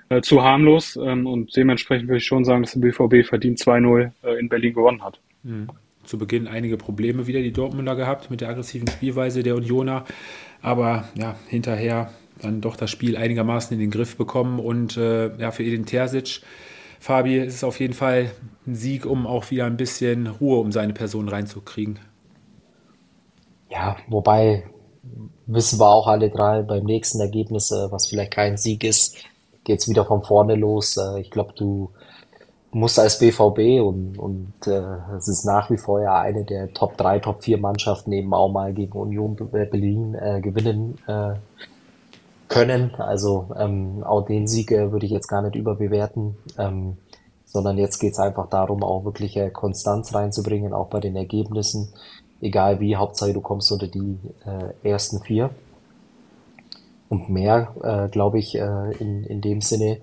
[0.09, 0.96] äh, zu harmlos.
[0.96, 4.72] Ähm, und dementsprechend würde ich schon sagen, dass der BVB verdient 2-0 äh, in Berlin
[4.72, 5.20] gewonnen hat.
[5.42, 5.68] Mhm.
[6.04, 10.04] Zu Beginn einige Probleme wieder die Dortmunder gehabt mit der aggressiven Spielweise der Unioner.
[10.60, 12.10] Aber ja, hinterher
[12.40, 14.58] dann doch das Spiel einigermaßen in den Griff bekommen.
[14.58, 16.40] Und äh, ja, für Edin Terzic,
[17.00, 18.30] Fabi, ist es auf jeden Fall
[18.66, 21.98] ein Sieg, um auch wieder ein bisschen Ruhe um seine Person reinzukriegen.
[23.70, 24.64] Ja, wobei
[25.46, 29.16] wissen wir auch alle drei beim nächsten Ergebnis, äh, was vielleicht kein Sieg ist,
[29.64, 30.96] geht es wieder von vorne los.
[30.96, 31.90] Äh, ich glaube, du
[32.72, 34.82] musst als BVB und, und äh,
[35.16, 38.50] es ist nach wie vor ja eine der Top 3, Top 4 Mannschaften eben auch
[38.50, 41.35] mal gegen Union Berlin äh, gewinnen äh,
[42.48, 42.94] können.
[42.96, 46.96] Also ähm, auch den Sieg äh, würde ich jetzt gar nicht überbewerten, ähm,
[47.44, 51.92] sondern jetzt geht es einfach darum, auch wirklich äh, Konstanz reinzubringen, auch bei den Ergebnissen
[52.42, 55.50] egal wie, Hauptsache du kommst unter die äh, ersten vier.
[57.08, 59.98] Und mehr, äh, glaube ich, äh, in, in dem Sinne.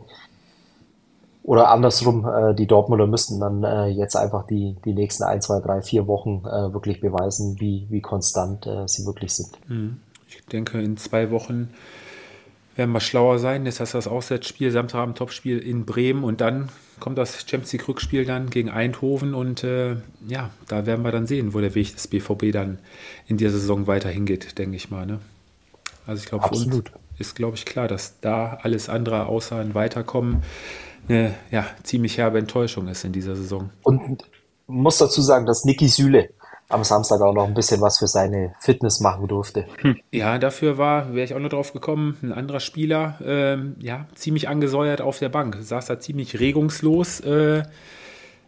[1.44, 5.60] Oder andersrum, äh, die Dortmunder müssten dann äh, jetzt einfach die, die nächsten ein, zwei,
[5.60, 9.50] drei, vier Wochen äh, wirklich beweisen, wie, wie konstant äh, sie wirklich sind.
[9.68, 9.98] Mhm.
[10.28, 11.70] Ich denke, in zwei Wochen
[12.76, 13.66] werden wir schlauer sein.
[13.66, 17.88] Jetzt hast du das Auswärtsspiel, Samstagabend Topspiel in Bremen und dann kommt das Champions League
[17.88, 19.96] Rückspiel dann gegen Eindhoven und äh,
[20.28, 22.80] ja, da werden wir dann sehen, wo der Weg des BVB dann
[23.28, 25.06] in der Saison weiter hingeht, denke ich mal.
[25.06, 25.20] Ne?
[26.06, 26.84] Also ich glaube, für uns
[27.18, 30.44] ist, glaube ich, klar, dass da alles andere außer ein Weiterkommen
[31.10, 33.70] eine ja, ziemlich herbe Enttäuschung ist in dieser Saison.
[33.84, 34.24] Und
[34.68, 36.30] muss dazu sagen, dass Niki Süle
[36.70, 39.66] am Samstag auch noch ein bisschen was für seine Fitness machen durfte.
[39.82, 39.98] Hm.
[40.12, 44.48] Ja, dafür war, wäre ich auch noch drauf gekommen, ein anderer Spieler, ähm, ja, ziemlich
[44.48, 47.22] angesäuert auf der Bank, saß da ziemlich regungslos.
[47.22, 47.64] Äh,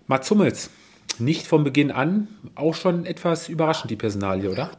[0.05, 0.69] Mats Hummels,
[1.17, 4.69] nicht von Beginn an, auch schon etwas überraschend, die Personalie, oder?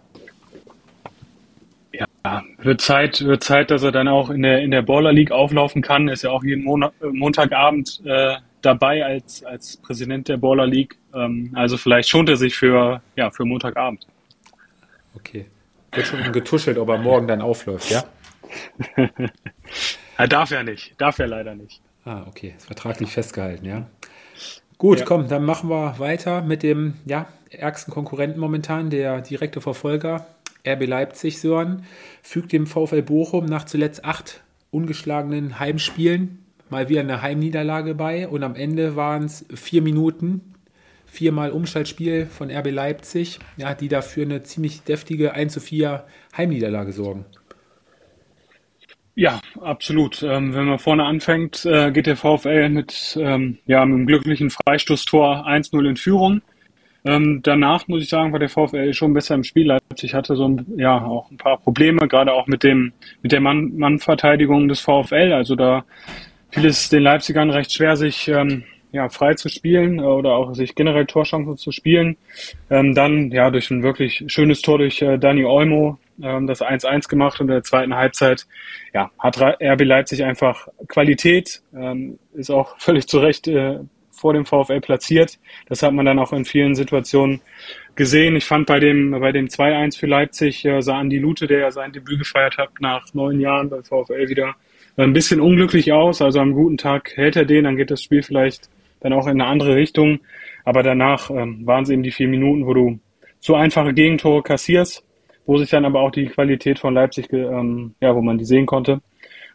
[2.24, 5.32] Ja, wird Zeit, wird Zeit, dass er dann auch in der, in der Baller League
[5.32, 6.08] auflaufen kann.
[6.08, 10.96] Ist ja auch jeden Monat, Montagabend äh, dabei als, als Präsident der Baller League.
[11.14, 14.06] Ähm, also vielleicht schont er sich für, ja, für Montagabend.
[15.16, 15.46] Okay.
[15.90, 18.04] Wird schon getuschelt, ob er morgen dann aufläuft, ja?
[20.16, 20.94] er darf ja nicht.
[21.00, 21.80] Darf ja leider nicht.
[22.04, 22.54] Ah, okay.
[22.56, 23.86] Ist vertraglich festgehalten, ja.
[24.78, 25.04] Gut, ja.
[25.04, 30.26] komm, dann machen wir weiter mit dem ja, ärgsten Konkurrenten momentan, der direkte Verfolger,
[30.66, 31.84] RB Leipzig, Sören,
[32.22, 38.42] fügt dem VfL Bochum nach zuletzt acht ungeschlagenen Heimspielen mal wieder eine Heimniederlage bei und
[38.42, 40.54] am Ende waren es vier Minuten,
[41.06, 46.04] viermal Umschaltspiel von RB Leipzig, ja, die dafür eine ziemlich deftige 1 zu 4
[46.36, 47.26] Heimniederlage sorgen.
[49.14, 50.22] Ja, absolut.
[50.22, 54.48] Ähm, wenn man vorne anfängt, äh, geht der VfL mit, ähm, ja, mit einem glücklichen
[54.48, 56.40] Freistoßtor 1-0 in Führung.
[57.04, 59.66] Ähm, danach muss ich sagen, war der VfL schon besser im Spiel.
[59.66, 63.40] Leipzig hatte so ein, ja auch ein paar Probleme, gerade auch mit dem mit der
[63.40, 65.32] Mann, Mannverteidigung des VfL.
[65.32, 65.84] Also da
[66.50, 70.54] fiel es den Leipzigern recht schwer, sich ähm, ja, frei zu spielen äh, oder auch
[70.54, 72.16] sich generell Torchancen zu spielen.
[72.70, 77.08] Ähm, dann ja durch ein wirklich schönes Tor durch äh, Dani Olmo ähm, das 1-1
[77.08, 78.46] gemacht und in der zweiten Halbzeit
[78.94, 83.80] ja, hat RB Leipzig einfach Qualität, ähm, ist auch völlig zu Recht äh,
[84.22, 85.38] vor dem VfL platziert.
[85.66, 87.40] Das hat man dann auch in vielen Situationen
[87.96, 88.36] gesehen.
[88.36, 91.70] Ich fand bei dem, bei dem 2-1 für Leipzig äh, sah Andi Lute, der ja
[91.72, 94.54] sein Debüt gefeiert hat nach neun Jahren beim VfL wieder
[94.96, 96.22] ein bisschen unglücklich aus.
[96.22, 99.40] Also am guten Tag hält er den, dann geht das Spiel vielleicht dann auch in
[99.40, 100.20] eine andere Richtung.
[100.64, 103.00] Aber danach ähm, waren es eben die vier Minuten, wo du
[103.40, 105.04] so einfache Gegentore kassierst,
[105.46, 108.66] wo sich dann aber auch die Qualität von Leipzig, ähm, ja, wo man die sehen
[108.66, 109.00] konnte.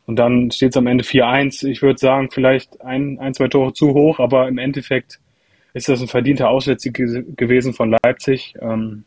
[0.07, 1.67] Und dann steht es am Ende 4-1.
[1.67, 5.19] Ich würde sagen, vielleicht ein, ein, zwei Tore zu hoch, aber im Endeffekt
[5.73, 8.55] ist das ein verdienter Auswärtssieg gewesen von Leipzig.
[8.61, 9.03] Ähm,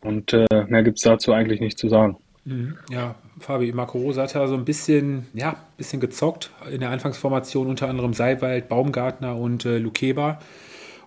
[0.00, 2.16] und äh, mehr gibt's dazu eigentlich nicht zu sagen.
[2.44, 2.76] Mhm.
[2.90, 7.66] Ja, Fabi, Marco Rosa hat ja so ein bisschen, ja, bisschen gezockt in der Anfangsformation,
[7.66, 10.38] unter anderem Seiwald, Baumgartner und äh, Lukeba.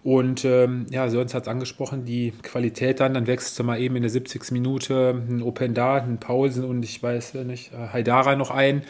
[0.03, 4.01] Und ähm, ja, Sörens hat es angesprochen, die Qualität dann, dann wechselte mal eben in
[4.01, 4.51] der 70.
[4.51, 8.83] Minute ein Openda, ein Paulsen und ich weiß nicht, äh, Haidara noch ein.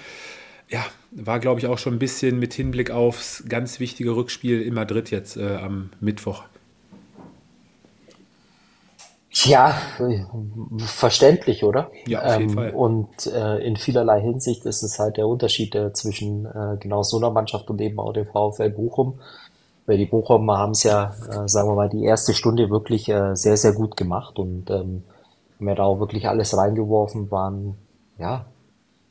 [0.70, 4.76] Ja, war glaube ich auch schon ein bisschen mit Hinblick aufs ganz wichtige Rückspiel in
[4.76, 6.44] Madrid jetzt äh, am Mittwoch.
[9.32, 9.76] Ja,
[10.78, 11.92] verständlich, oder?
[12.08, 12.72] Ja, auf jeden ähm, Fall.
[12.72, 17.18] Und äh, in vielerlei Hinsicht ist es halt der Unterschied äh, zwischen äh, genau so
[17.18, 19.20] einer Mannschaft und eben auch dem VfL Bochum.
[19.86, 23.36] weil die Bochumer haben es ja, äh, sagen wir mal, die erste Stunde wirklich äh,
[23.36, 25.04] sehr, sehr gut gemacht und ähm,
[25.58, 27.76] haben ja da auch wirklich alles reingeworfen, waren
[28.18, 28.46] ja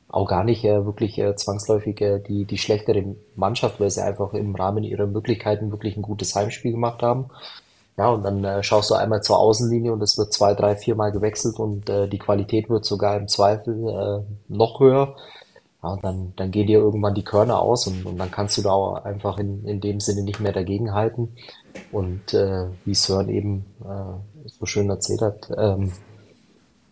[0.08, 4.32] auch gar nicht äh, wirklich äh, zwangsläufig äh, die, die schlechtere Mannschaft, weil sie einfach
[4.34, 7.26] im Rahmen ihrer Möglichkeiten wirklich ein gutes Heimspiel gemacht haben.
[7.98, 11.10] Ja, und dann äh, schaust du einmal zur Außenlinie und es wird zwei, drei, viermal
[11.12, 15.16] gewechselt und äh, die Qualität wird sogar im Zweifel äh, noch höher.
[15.82, 18.62] Ja, und dann, dann gehen dir irgendwann die Körner aus und, und dann kannst du
[18.62, 21.36] da auch einfach in, in dem Sinne nicht mehr dagegenhalten.
[21.92, 25.92] Und äh, wie Sören eben äh, so schön erzählt hat, ähm,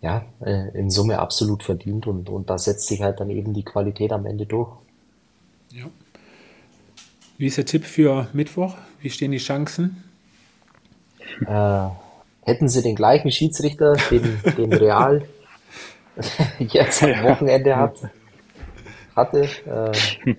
[0.07, 3.65] ja, äh, in Summe absolut verdient und, und da setzt sich halt dann eben die
[3.65, 4.71] Qualität am Ende durch.
[5.71, 5.87] Ja.
[7.39, 8.77] Wie ist der Tipp für Mittwoch?
[9.01, 10.05] Wie stehen die Chancen?
[11.45, 11.89] Äh,
[12.43, 15.23] hätten sie den gleichen Schiedsrichter, den, den Real
[16.61, 17.97] jetzt am Wochenende hat,
[19.17, 20.35] hatte, äh,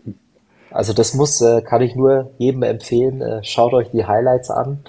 [0.71, 4.79] also das muss, äh, kann ich nur jedem empfehlen, äh, schaut euch die Highlights an.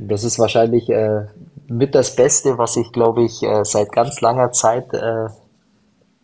[0.00, 1.26] Das ist wahrscheinlich äh,
[1.68, 5.28] mit das Beste, was ich, glaube ich, äh, seit ganz langer Zeit äh,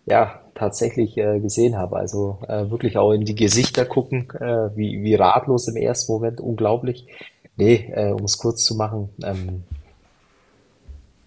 [0.06, 1.96] ja tatsächlich äh, gesehen habe.
[1.96, 6.40] Also äh, wirklich auch in die Gesichter gucken, äh, wie, wie ratlos im ersten Moment,
[6.40, 7.06] unglaublich.
[7.56, 9.64] Nee, äh, um es kurz zu machen, ähm,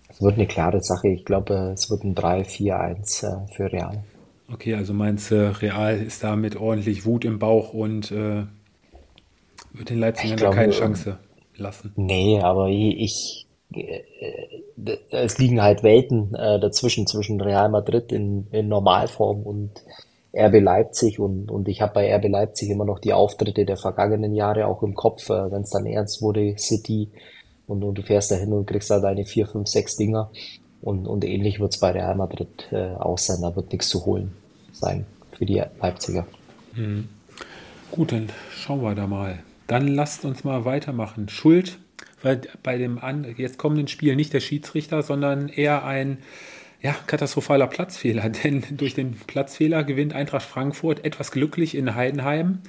[0.10, 1.08] es wird eine klare Sache.
[1.08, 4.04] Ich glaube, es wird ein 3-4-1 äh, für Real.
[4.52, 8.44] Okay, also meinst du, Real ist da mit ordentlich Wut im Bauch und äh,
[9.74, 11.18] wird den Leipzigern keine Chance
[11.56, 11.94] lassen?
[11.96, 13.43] Nee, aber ich, äh,
[15.12, 19.72] es liegen halt Welten äh, dazwischen, zwischen Real Madrid in, in Normalform und
[20.36, 24.34] RB Leipzig und, und ich habe bei RB Leipzig immer noch die Auftritte der vergangenen
[24.34, 27.10] Jahre auch im Kopf, äh, wenn es dann ernst wurde, City
[27.68, 30.32] und, und du fährst da hin und kriegst da deine vier, fünf, sechs Dinger
[30.82, 34.06] und, und ähnlich wird es bei Real Madrid äh, auch sein, da wird nichts zu
[34.06, 34.34] holen
[34.72, 36.26] sein für die Leipziger.
[36.76, 37.10] Mhm.
[37.92, 39.40] Gut, dann schauen wir da mal.
[39.68, 41.30] Dann lasst uns mal weitermachen.
[41.30, 41.78] Schuld,
[42.64, 46.20] bei dem an, jetzt kommenden Spiel nicht der Schiedsrichter, sondern eher ein
[46.82, 48.30] ja, katastrophaler Platzfehler.
[48.44, 52.60] Denn durch den Platzfehler gewinnt Eintracht Frankfurt etwas glücklich in Heidenheim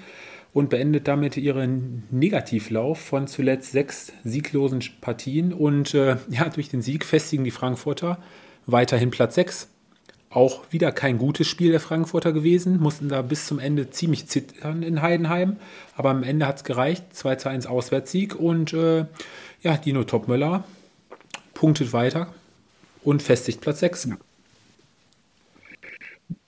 [0.53, 5.53] und beendet damit ihren Negativlauf von zuletzt sechs sieglosen Partien.
[5.53, 8.19] Und äh, ja, durch den Sieg festigen die Frankfurter
[8.67, 9.74] weiterhin Platz 6
[10.35, 14.83] auch wieder kein gutes Spiel der Frankfurter gewesen, mussten da bis zum Ende ziemlich zittern
[14.83, 15.57] in Heidenheim,
[15.97, 19.07] aber am Ende hat es gereicht, 2 zu 1 Auswärtssieg und äh,
[19.63, 20.65] ja, Dino Topmöller
[21.55, 22.35] punktet weiter
[23.05, 24.11] und festigt Platz 6.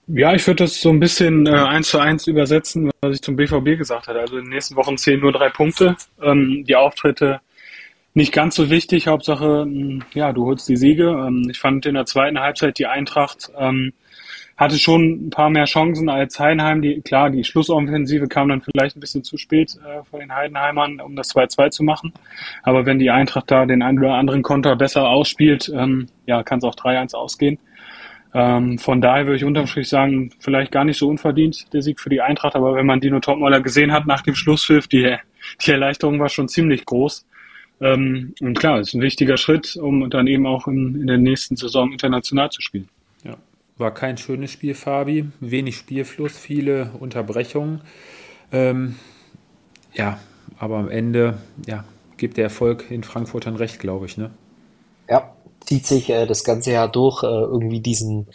[0.08, 3.34] Ja, ich würde das so ein bisschen äh, eins zu eins übersetzen, was ich zum
[3.34, 4.20] BVB gesagt hatte.
[4.20, 5.96] Also in den nächsten Wochen zählen nur drei Punkte.
[6.22, 7.40] Ähm, die Auftritte
[8.16, 9.06] nicht ganz so wichtig.
[9.08, 11.10] Hauptsache, hm, ja, du holst die Siege.
[11.10, 13.92] Ähm, ich fand in der zweiten Halbzeit die Eintracht ähm,
[14.56, 16.80] hatte schon ein paar mehr Chancen als Heidenheim.
[16.80, 20.98] Die, klar, die Schlussoffensive kam dann vielleicht ein bisschen zu spät äh, von den Heidenheimern,
[21.00, 22.14] um das 2-2 zu machen.
[22.62, 26.58] Aber wenn die Eintracht da den einen oder anderen Konter besser ausspielt, ähm, ja, kann
[26.58, 27.58] es auch 3-1 ausgehen.
[28.32, 32.00] Ähm, von daher würde ich unterm Strich sagen, vielleicht gar nicht so unverdient der Sieg
[32.00, 32.56] für die Eintracht.
[32.56, 35.16] Aber wenn man Dino Topmoller gesehen hat nach dem Schlusspfiff, die,
[35.60, 37.26] die Erleichterung war schon ziemlich groß.
[37.80, 41.56] Ähm, und klar, ist ein wichtiger Schritt, um dann eben auch in, in der nächsten
[41.56, 42.88] Saison international zu spielen.
[43.22, 43.36] Ja,
[43.76, 45.26] war kein schönes Spiel, Fabi.
[45.40, 47.82] Wenig Spielfluss, viele Unterbrechungen.
[48.52, 48.96] Ähm,
[49.92, 50.18] ja,
[50.58, 51.84] aber am Ende ja,
[52.16, 54.16] gibt der Erfolg in Frankfurt dann recht, glaube ich.
[54.16, 54.30] Ne?
[55.08, 58.28] Ja, zieht sich äh, das ganze Jahr durch, äh, irgendwie diesen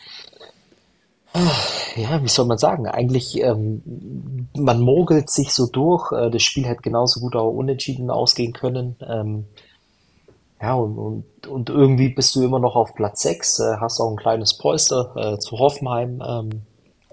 [1.96, 2.88] ja, wie soll man sagen?
[2.88, 6.12] Eigentlich, ähm, man mogelt sich so durch.
[6.12, 8.96] Äh, das Spiel hätte genauso gut auch unentschieden ausgehen können.
[9.08, 9.46] Ähm,
[10.62, 14.12] ja, und, und, und irgendwie bist du immer noch auf Platz 6, äh, hast auch
[14.12, 16.50] ein kleines Polster äh, zu Hoffenheim, ähm,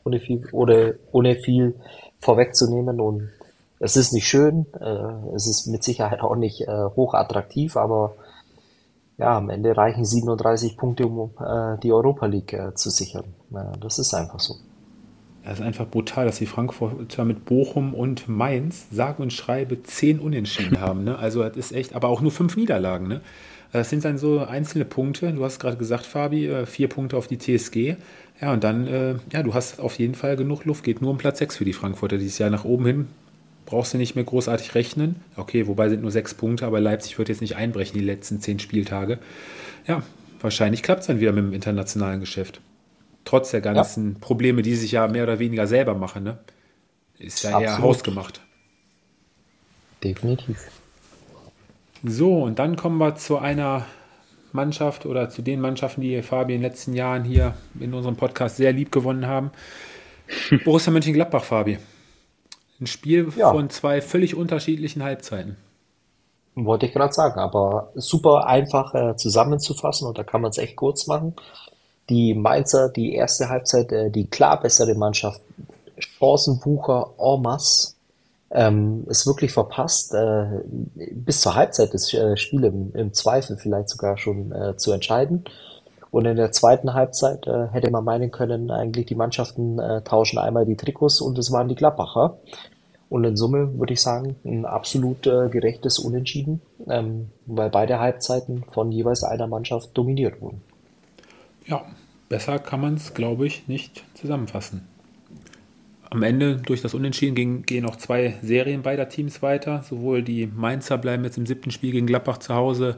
[0.04, 1.74] ohne viel, oder, ohne viel
[2.20, 3.00] vorwegzunehmen.
[3.00, 3.30] Und
[3.78, 8.14] es ist nicht schön, äh, es ist mit Sicherheit auch nicht äh, hoch attraktiv, aber
[9.18, 13.24] ja, am Ende reichen 37 Punkte, um äh, die Europa League äh, zu sichern.
[13.50, 14.54] Ja, das ist einfach so.
[15.44, 20.20] Das ist einfach brutal, dass die Frankfurter mit Bochum und Mainz sage und schreibe zehn
[20.20, 21.04] Unentschieden haben.
[21.04, 21.18] Ne?
[21.18, 23.08] Also das ist echt, aber auch nur fünf Niederlagen.
[23.08, 23.20] Ne?
[23.72, 25.32] Das sind dann so einzelne Punkte.
[25.32, 27.96] Du hast gerade gesagt, Fabi, äh, vier Punkte auf die TSG.
[28.40, 30.84] Ja, und dann, äh, ja, du hast auf jeden Fall genug Luft.
[30.84, 33.08] Geht nur um Platz 6 für die Frankfurter dieses Jahr nach oben hin
[33.68, 35.16] brauchst du nicht mehr großartig rechnen.
[35.36, 38.58] Okay, wobei sind nur sechs Punkte, aber Leipzig wird jetzt nicht einbrechen die letzten zehn
[38.58, 39.18] Spieltage.
[39.86, 40.02] Ja,
[40.40, 42.62] wahrscheinlich klappt es dann wieder mit dem internationalen Geschäft.
[43.26, 44.18] Trotz der ganzen ja.
[44.22, 46.24] Probleme, die sich ja mehr oder weniger selber machen.
[46.24, 46.38] Ne?
[47.18, 47.68] Ist ja Absolut.
[47.68, 48.40] eher hausgemacht.
[50.02, 50.70] Definitiv.
[52.02, 53.84] So, und dann kommen wir zu einer
[54.52, 58.56] Mannschaft oder zu den Mannschaften, die Fabi in den letzten Jahren hier in unserem Podcast
[58.56, 59.50] sehr lieb gewonnen haben.
[60.64, 61.76] Borussia Mönchengladbach, Fabi
[62.80, 63.50] Ein Spiel ja.
[63.50, 65.56] von zwei völlig unterschiedlichen Halbzeiten.
[66.54, 70.76] Wollte ich gerade sagen, aber super einfach äh, zusammenzufassen und da kann man es echt
[70.76, 71.34] kurz machen.
[72.08, 75.40] Die Mainzer, die erste Halbzeit, äh, die klar bessere Mannschaft,
[75.98, 77.94] Chancenwucher en masse,
[78.50, 80.46] ähm, ist wirklich verpasst, äh,
[81.12, 85.44] bis zur Halbzeit das äh, Spiel im, im Zweifel vielleicht sogar schon äh, zu entscheiden.
[86.10, 90.38] Und in der zweiten Halbzeit äh, hätte man meinen können, eigentlich die Mannschaften äh, tauschen
[90.38, 92.38] einmal die Trikots und es waren die Gladbacher.
[93.10, 98.64] Und in Summe würde ich sagen, ein absolut äh, gerechtes Unentschieden, ähm, weil beide Halbzeiten
[98.72, 100.60] von jeweils einer Mannschaft dominiert wurden.
[101.66, 101.84] Ja,
[102.28, 104.86] besser kann man es, glaube ich, nicht zusammenfassen.
[106.10, 109.82] Am Ende durch das Unentschieden gehen, gehen auch zwei Serien beider Teams weiter.
[109.82, 112.96] Sowohl die Mainzer bleiben jetzt im siebten Spiel gegen Gladbach zu Hause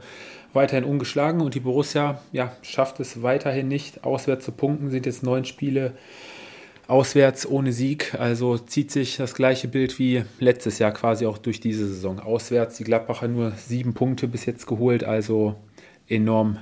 [0.52, 5.22] weiterhin ungeschlagen und die Borussia ja, schafft es weiterhin nicht, auswärts zu punkten, sind jetzt
[5.22, 5.94] neun Spiele
[6.90, 8.16] auswärts ohne Sieg.
[8.18, 12.18] Also zieht sich das gleiche Bild wie letztes Jahr quasi auch durch diese Saison.
[12.18, 15.54] Auswärts die Gladbacher nur sieben Punkte bis jetzt geholt, also
[16.08, 16.58] enorm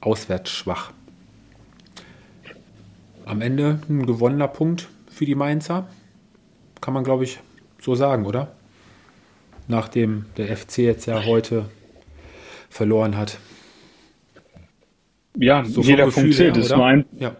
[0.00, 0.92] auswärts schwach.
[3.24, 5.88] Am Ende ein gewonnener Punkt für die Mainzer.
[6.80, 7.40] Kann man, glaube ich,
[7.80, 8.52] so sagen, oder?
[9.66, 11.64] Nachdem der FC jetzt ja heute
[12.68, 13.38] verloren hat.
[15.38, 16.56] Ja, so jeder Punkt zählt.
[16.56, 17.36] Ist nur ein, ja.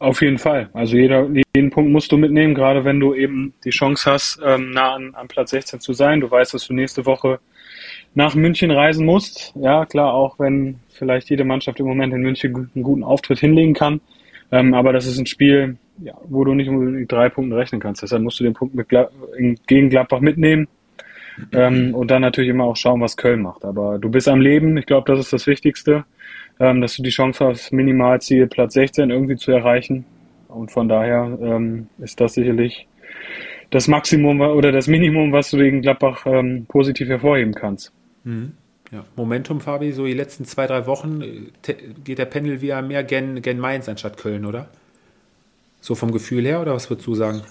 [0.00, 0.70] Auf jeden Fall.
[0.74, 4.70] Also jeder, jeden Punkt musst du mitnehmen, gerade wenn du eben die Chance hast, ähm,
[4.70, 6.20] nah an, an Platz 16 zu sein.
[6.20, 7.40] Du weißt, dass du nächste Woche
[8.14, 9.52] nach München reisen musst.
[9.56, 13.74] Ja, klar, auch wenn vielleicht jede Mannschaft im Moment in München einen guten Auftritt hinlegen
[13.74, 14.00] kann.
[14.52, 18.02] Ähm, aber das ist ein Spiel, ja, wo du nicht unbedingt drei Punkte rechnen kannst.
[18.02, 19.08] Deshalb musst du den Punkt mit Gla
[19.66, 20.68] gegen Gladbach mitnehmen.
[21.52, 23.64] Ähm, und dann natürlich immer auch schauen, was Köln macht.
[23.64, 24.76] Aber du bist am Leben.
[24.76, 26.04] Ich glaube, das ist das Wichtigste
[26.60, 30.04] ähm, dass du die Chance hast, Minimalziel Platz 16 irgendwie zu erreichen.
[30.48, 32.88] Und von daher ähm, ist das sicherlich
[33.70, 37.92] das Maximum oder das Minimum, was du gegen Gladbach ähm, positiv hervorheben kannst.
[38.24, 38.52] Mhm.
[38.90, 39.04] Ja.
[39.16, 43.42] Momentum, Fabi, so die letzten zwei, drei Wochen äh, geht der Pendel wieder mehr gen,
[43.42, 44.68] gen Mainz anstatt Köln, oder?
[45.82, 47.42] So vom Gefühl her, oder was würdest du sagen?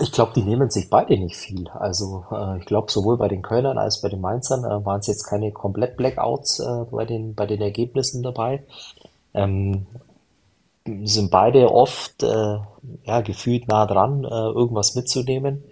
[0.00, 1.68] Ich glaube, die nehmen sich beide nicht viel.
[1.68, 5.06] Also äh, ich glaube, sowohl bei den Kölnern als bei den Mainzern äh, waren es
[5.06, 8.64] jetzt keine komplett Blackouts äh, bei den, bei den Ergebnissen dabei.
[9.34, 9.86] Ähm,
[11.04, 12.58] sind beide oft äh,
[13.04, 15.62] ja, gefühlt nah dran, äh, irgendwas mitzunehmen.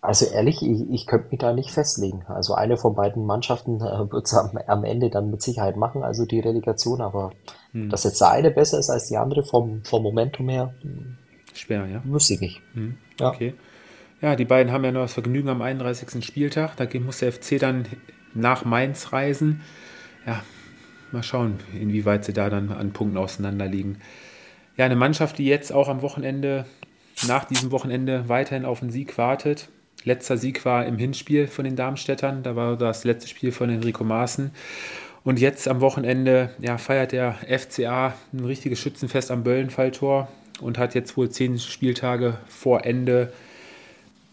[0.00, 2.24] Also ehrlich, ich, ich könnte mich da nicht festlegen.
[2.28, 6.02] Also eine von beiden Mannschaften äh, wird es am, am Ende dann mit Sicherheit machen,
[6.02, 7.30] also die Relegation, aber
[7.70, 7.88] hm.
[7.88, 10.74] dass jetzt der eine besser ist als die andere vom, vom Momentum her,
[11.54, 12.02] Schwer, ja.
[12.04, 12.62] Wüsste ich nicht.
[12.74, 13.28] Hm, ja.
[13.28, 13.54] Okay.
[14.20, 16.24] Ja, die beiden haben ja noch das Vergnügen am 31.
[16.24, 16.76] Spieltag.
[16.76, 17.86] Da muss der FC dann
[18.32, 19.60] nach Mainz reisen.
[20.26, 20.42] Ja,
[21.12, 23.98] mal schauen, inwieweit sie da dann an Punkten auseinander liegen.
[24.76, 26.64] Ja, eine Mannschaft, die jetzt auch am Wochenende,
[27.28, 29.68] nach diesem Wochenende, weiterhin auf den Sieg wartet.
[30.04, 32.42] Letzter Sieg war im Hinspiel von den Darmstädtern.
[32.42, 34.50] Da war das letzte Spiel von Enrico Maaßen.
[35.22, 40.28] Und jetzt am Wochenende ja, feiert der FCA ein richtiges Schützenfest am Böllenfalltor
[40.60, 43.32] und hat jetzt wohl zehn Spieltage vor Ende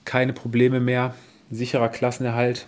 [0.06, 1.16] keine Probleme mehr.
[1.50, 2.66] Sicherer Klassenerhalt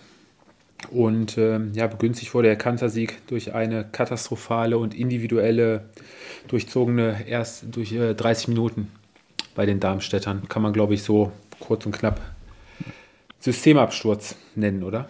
[0.92, 5.86] und ähm, ja, begünstigt wurde der Kantersieg durch eine katastrophale und individuelle
[6.48, 8.92] durchzogene erst durch äh, 30 Minuten
[9.56, 10.48] bei den Darmstädtern.
[10.50, 12.20] Kann man, glaube ich, so kurz und knapp
[13.40, 15.10] Systemabsturz nennen, oder?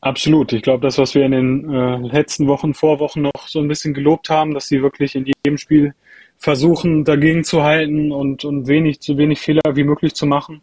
[0.00, 0.52] Absolut.
[0.52, 3.94] Ich glaube, das, was wir in den äh, letzten Wochen, Vorwochen noch so ein bisschen
[3.94, 5.94] gelobt haben, dass sie wirklich in jedem Spiel
[6.38, 10.62] versuchen, dagegen zu halten und, und wenig, zu wenig Fehler wie möglich zu machen.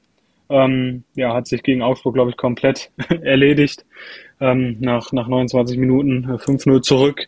[0.49, 3.85] Ähm, ja, hat sich gegen Augsburg, glaube ich, komplett erledigt.
[4.39, 7.27] Ähm, nach, nach 29 Minuten 5-0 zurück.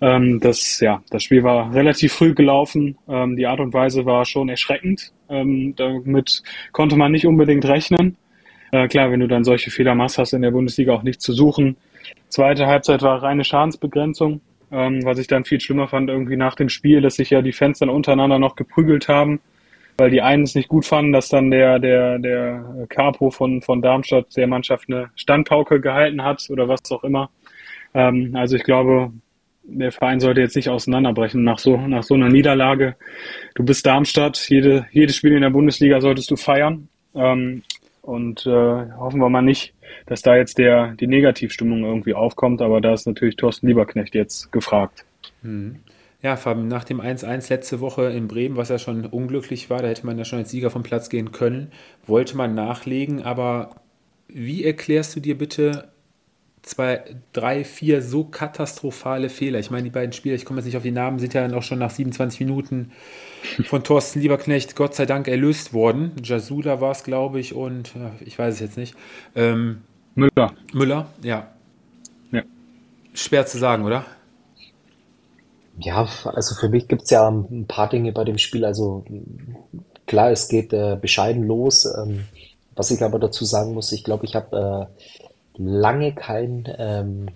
[0.00, 2.96] Ähm, das, ja, das Spiel war relativ früh gelaufen.
[3.08, 5.12] Ähm, die Art und Weise war schon erschreckend.
[5.28, 8.16] Ähm, damit konnte man nicht unbedingt rechnen.
[8.72, 11.24] Äh, klar, wenn du dann solche Fehler machst, hast du in der Bundesliga auch nichts
[11.24, 11.76] zu suchen.
[12.28, 14.40] Zweite Halbzeit war reine Schadensbegrenzung.
[14.74, 17.52] Ähm, was ich dann viel schlimmer fand, irgendwie nach dem Spiel, dass sich ja die
[17.52, 19.40] Fans dann untereinander noch geprügelt haben,
[19.96, 23.80] weil die einen es nicht gut fanden, dass dann der, der, der Capo von, von
[23.82, 27.30] Darmstadt der Mannschaft eine Standpauke gehalten hat oder was auch immer.
[27.94, 29.12] Ähm, also ich glaube,
[29.62, 32.96] der Verein sollte jetzt nicht auseinanderbrechen nach so, nach so einer Niederlage.
[33.54, 36.88] Du bist Darmstadt, jede, jedes Spiel in der Bundesliga solltest du feiern.
[37.14, 37.62] Ähm,
[38.04, 39.74] und äh, hoffen wir mal nicht,
[40.06, 44.52] dass da jetzt der, die Negativstimmung irgendwie aufkommt, aber da ist natürlich Thorsten Lieberknecht jetzt
[44.52, 45.04] gefragt.
[45.42, 45.76] Mhm.
[46.20, 49.88] Ja, Fabian, nach dem 1-1 letzte Woche in Bremen, was ja schon unglücklich war, da
[49.88, 51.70] hätte man ja schon als Sieger vom Platz gehen können,
[52.06, 53.76] wollte man nachlegen, aber
[54.28, 55.88] wie erklärst du dir bitte
[56.64, 59.58] zwei, drei, vier so katastrophale Fehler.
[59.58, 61.54] Ich meine, die beiden Spieler, ich komme jetzt nicht auf die Namen, sind ja dann
[61.54, 62.92] auch schon nach 27 Minuten
[63.64, 66.12] von Thorsten Lieberknecht Gott sei Dank erlöst worden.
[66.22, 67.92] Jasuda war es, glaube ich, und
[68.24, 68.94] ich weiß es jetzt nicht.
[69.36, 69.82] Ähm,
[70.14, 70.54] Müller.
[70.72, 71.48] Müller, ja.
[72.32, 72.42] ja.
[73.12, 74.06] Schwer zu sagen, oder?
[75.78, 78.64] Ja, also für mich gibt es ja ein paar Dinge bei dem Spiel.
[78.64, 79.04] Also
[80.06, 81.84] klar, es geht äh, bescheiden los.
[81.84, 82.24] Ähm,
[82.76, 85.23] was ich aber dazu sagen muss, ich glaube, ich habe äh,
[85.56, 87.28] lange kein ähm,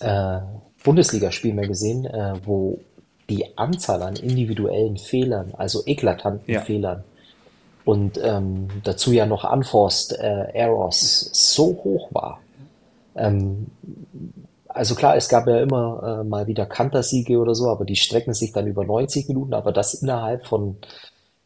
[0.00, 0.40] äh,
[0.84, 2.78] Bundesligaspiel mehr gesehen, äh, wo
[3.28, 6.60] die Anzahl an individuellen Fehlern, also eklatanten ja.
[6.60, 7.04] Fehlern
[7.84, 12.40] und ähm, dazu ja noch Unforced äh, Errors so hoch war.
[13.14, 13.66] Ähm,
[14.68, 18.34] also klar, es gab ja immer äh, mal wieder Kantersiege oder so, aber die strecken
[18.34, 20.76] sich dann über 90 Minuten, aber das innerhalb von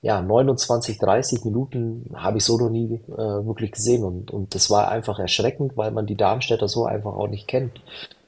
[0.03, 4.71] ja, 29, 30 Minuten habe ich so noch nie äh, wirklich gesehen und, und das
[4.71, 7.83] war einfach erschreckend, weil man die Darmstädter so einfach auch nicht kennt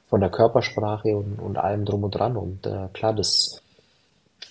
[0.07, 3.63] von der Körpersprache und, und allem drum und dran und äh, klar, das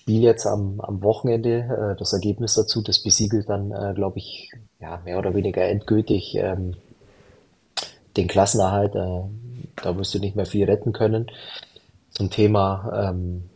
[0.03, 4.51] Spiel jetzt am, am Wochenende, äh, das Ergebnis dazu, das besiegelt dann, äh, glaube ich,
[4.81, 6.75] ja, mehr oder weniger endgültig ähm,
[8.17, 8.95] den Klassenerhalt.
[8.95, 9.21] Äh,
[9.77, 11.27] da wirst du nicht mehr viel retten können.
[12.09, 13.49] Zum Thema ähm,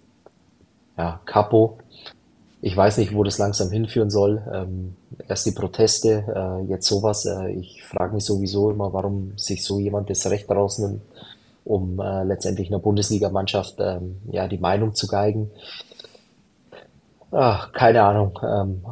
[0.97, 1.79] ja, Capo,
[2.61, 4.41] ich weiß nicht, wo das langsam hinführen soll.
[4.53, 4.95] Ähm,
[5.27, 7.25] erst die Proteste, äh, jetzt sowas.
[7.25, 11.01] Äh, ich frage mich sowieso immer, warum sich so jemand das Recht rausnimmt,
[11.65, 15.51] um äh, letztendlich einer Bundesligamannschaft ähm, ja die Meinung zu geigen.
[17.31, 18.39] Ach, keine Ahnung.
[18.43, 18.83] Ähm,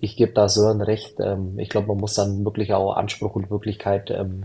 [0.00, 1.18] ich gebe da Sören recht.
[1.20, 4.44] Ähm, ich glaube, man muss dann wirklich auch Anspruch und Wirklichkeit, ähm,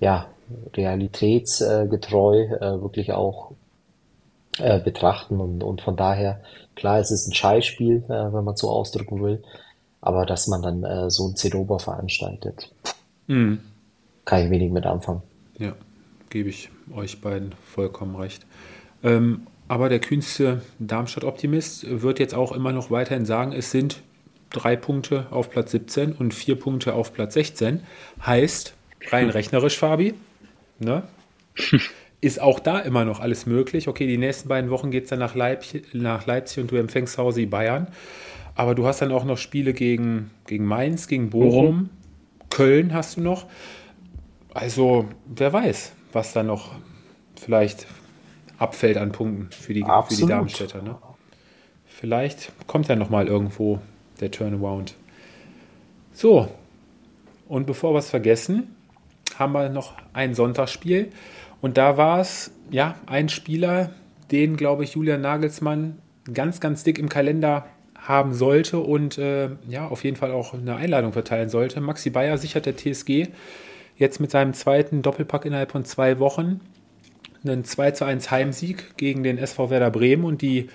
[0.00, 0.26] ja,
[0.74, 3.52] realitätsgetreu äh, wirklich auch
[4.58, 6.40] äh, betrachten und, und von daher
[6.76, 9.42] Klar, es ist ein Scheißspiel, äh, wenn man so ausdrücken will,
[10.00, 12.70] aber dass man dann äh, so ein Zinnober veranstaltet,
[13.26, 13.60] mhm.
[14.24, 15.22] kann ich wenig mit anfangen.
[15.58, 15.72] Ja,
[16.30, 18.46] gebe ich euch beiden vollkommen recht.
[19.02, 24.02] Ähm, aber der kühnste Darmstadt-Optimist wird jetzt auch immer noch weiterhin sagen, es sind
[24.50, 27.80] drei Punkte auf Platz 17 und vier Punkte auf Platz 16.
[28.24, 28.74] Heißt,
[29.10, 30.14] rein rechnerisch, Fabi,
[30.78, 31.02] ne?
[32.20, 33.88] ist auch da immer noch alles möglich.
[33.88, 37.14] Okay, die nächsten beiden Wochen geht es dann nach, Leip nach Leipzig und du empfängst
[37.14, 37.88] zu Hause die Bayern.
[38.54, 41.90] Aber du hast dann auch noch Spiele gegen, gegen Mainz, gegen Bochum,
[42.48, 43.46] Köln hast du noch.
[44.54, 46.72] Also, wer weiß, was da noch
[47.38, 47.86] vielleicht
[48.58, 50.80] abfällt an Punkten für die, für die Darmstädter.
[50.82, 50.96] Ne?
[51.86, 53.80] Vielleicht kommt ja noch mal irgendwo
[54.20, 54.94] der Turnaround.
[56.14, 56.48] So,
[57.48, 58.74] und bevor wir es vergessen,
[59.38, 61.12] haben wir noch ein Sonntagsspiel.
[61.60, 63.90] Und da war es, ja, ein Spieler,
[64.30, 65.98] den, glaube ich, Julian Nagelsmann
[66.32, 70.76] ganz, ganz dick im Kalender haben sollte und äh, ja, auf jeden Fall auch eine
[70.76, 71.80] Einladung verteilen sollte.
[71.80, 73.28] Maxi Bayer sichert der TSG
[73.96, 76.60] jetzt mit seinem zweiten Doppelpack innerhalb von zwei Wochen
[77.44, 80.68] einen 2 zu 1 Heimsieg gegen den SV Werder Bremen und die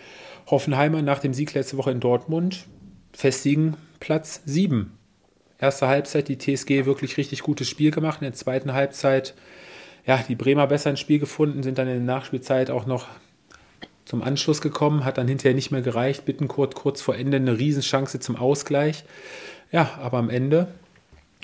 [0.47, 2.65] Hoffenheimer nach dem Sieg letzte Woche in Dortmund
[3.13, 4.97] festigen Platz 7.
[5.59, 8.21] Erste Halbzeit die TSG wirklich richtig gutes Spiel gemacht.
[8.21, 9.35] In der zweiten Halbzeit
[10.05, 13.07] ja, die Bremer besser ins Spiel gefunden, sind dann in der Nachspielzeit auch noch
[14.05, 16.25] zum Anschluss gekommen, hat dann hinterher nicht mehr gereicht.
[16.25, 19.03] Bittenkurt kurz vor Ende eine Riesenchance zum Ausgleich.
[19.71, 20.67] Ja, aber am Ende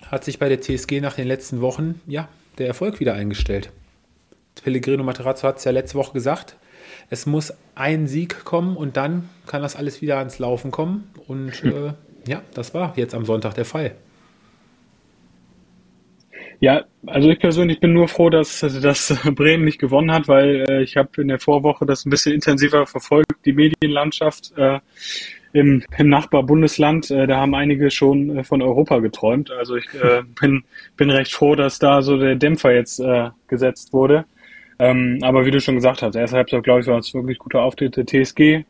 [0.05, 2.27] hat sich bei der TSG nach den letzten Wochen ja
[2.57, 3.71] der Erfolg wieder eingestellt.
[4.63, 6.55] Pellegrino Materazzo hat es ja letzte Woche gesagt.
[7.09, 11.09] Es muss ein Sieg kommen und dann kann das alles wieder ans Laufen kommen.
[11.27, 11.93] Und äh,
[12.27, 13.95] ja, das war jetzt am Sonntag der Fall.
[16.59, 20.83] Ja, also ich persönlich bin nur froh, dass, dass Bremen nicht gewonnen hat, weil äh,
[20.83, 24.79] ich habe in der Vorwoche das ein bisschen intensiver verfolgt, die Medienlandschaft äh,
[25.53, 27.11] im, im Nachbarbundesland.
[27.11, 29.51] Äh, da haben einige schon äh, von Europa geträumt.
[29.51, 30.63] Also ich äh, bin,
[30.95, 34.25] bin recht froh, dass da so der Dämpfer jetzt äh, gesetzt wurde.
[34.79, 37.61] Ähm, aber wie du schon gesagt hast, erste Halbzeit, glaube ich, war es wirklich guter
[37.61, 38.65] Auftritt der TSG.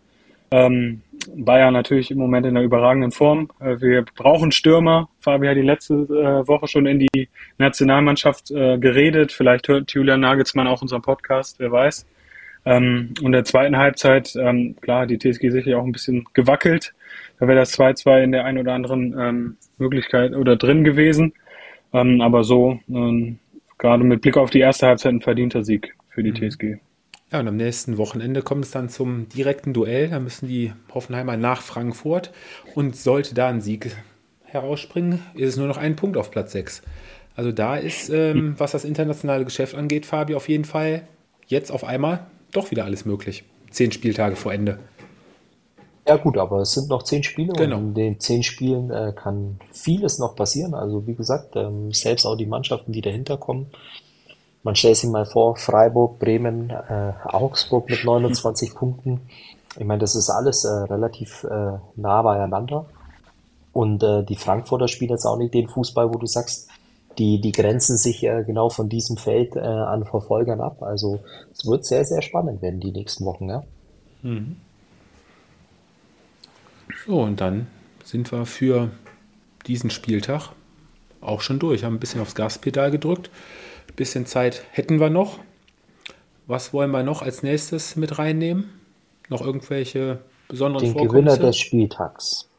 [0.51, 1.01] Ähm,
[1.35, 3.49] Bayern natürlich im Moment in einer überragenden Form.
[3.59, 5.09] Äh, wir brauchen Stürmer.
[5.19, 9.31] Fabi hat die letzte äh, Woche schon in die Nationalmannschaft äh, geredet.
[9.31, 12.05] Vielleicht hört Julian Nagelsmann auch unseren Podcast, wer weiß.
[12.65, 16.93] Ähm, und der zweiten Halbzeit, ähm, klar, die TSG sicherlich auch ein bisschen gewackelt.
[17.39, 21.33] Da wäre das 2-2 in der einen oder anderen ähm, Möglichkeit oder drin gewesen.
[21.91, 22.79] aber so,
[23.77, 26.49] gerade mit Blick auf die erste Halbzeit ein verdienter Sieg für die mhm.
[26.49, 26.77] TSG.
[27.31, 30.09] Ja, und am nächsten Wochenende kommt es dann zum direkten Duell.
[30.09, 32.31] Da müssen die Hoffenheimer nach Frankfurt.
[32.73, 33.95] Und sollte da ein Sieg
[34.43, 36.81] herausspringen, ist es nur noch ein Punkt auf Platz 6.
[37.35, 41.03] Also da ist, ähm, was das internationale Geschäft angeht, Fabi, auf jeden Fall
[41.47, 43.43] jetzt auf einmal doch wieder alles möglich.
[43.71, 44.79] Zehn Spieltage vor Ende.
[46.07, 47.79] Ja gut, aber es sind noch zehn Spiele genau.
[47.79, 50.73] und in den zehn Spielen äh, kann vieles noch passieren.
[50.73, 53.67] Also wie gesagt, ähm, selbst auch die Mannschaften, die dahinter kommen,
[54.67, 59.21] man stellt sich mal vor, Freiburg, Bremen, äh, Augsburg mit 29 Punkten.
[59.79, 62.85] Ich meine, das ist alles äh, relativ äh, nah beieinander.
[63.71, 66.67] Und äh, die Frankfurter spielen jetzt auch nicht den Fußball, wo du sagst,
[67.17, 70.83] die, die grenzen sich äh, genau von diesem Feld äh, an Verfolgern ab.
[70.83, 71.21] Also
[71.53, 73.47] es wird sehr, sehr spannend werden die nächsten Wochen.
[73.47, 73.63] Ja?
[74.21, 74.57] Mhm.
[77.05, 77.67] So, und dann
[78.03, 78.91] sind wir für
[79.65, 80.49] diesen Spieltag
[81.21, 81.85] auch schon durch.
[81.85, 83.29] Haben ein bisschen aufs Gaspedal gedrückt.
[83.89, 85.39] Ein bisschen Zeit hätten wir noch.
[86.45, 88.69] Was wollen wir noch als nächstes mit reinnehmen?
[89.29, 92.49] Noch irgendwelche besonderen Den Gewinner des Spieltags.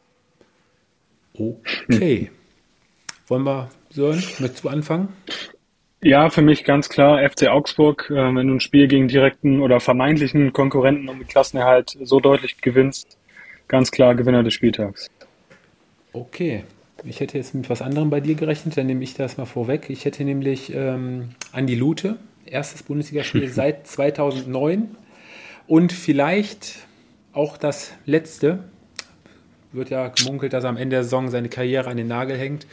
[1.34, 2.30] Okay.
[3.28, 5.08] Wollen wir, Sören, mit zu anfangen?
[6.02, 8.08] Ja, für mich ganz klar FC Augsburg.
[8.10, 12.60] Äh, wenn du ein Spiel gegen direkten oder vermeintlichen Konkurrenten um den Klassenerhalt so deutlich
[12.60, 13.18] gewinnst,
[13.66, 15.08] ganz klar Gewinner des Spieltags.
[16.12, 16.64] Okay.
[17.04, 19.88] Ich hätte jetzt mit was anderem bei dir gerechnet, dann nehme ich das mal vorweg.
[19.88, 24.96] Ich hätte nämlich ähm, Andi Lute, erstes Bundesligaspiel seit 2009
[25.66, 26.86] und vielleicht
[27.32, 28.64] auch das letzte.
[29.70, 32.66] Wird ja gemunkelt, dass er am Ende der Saison seine Karriere an den Nagel hängt.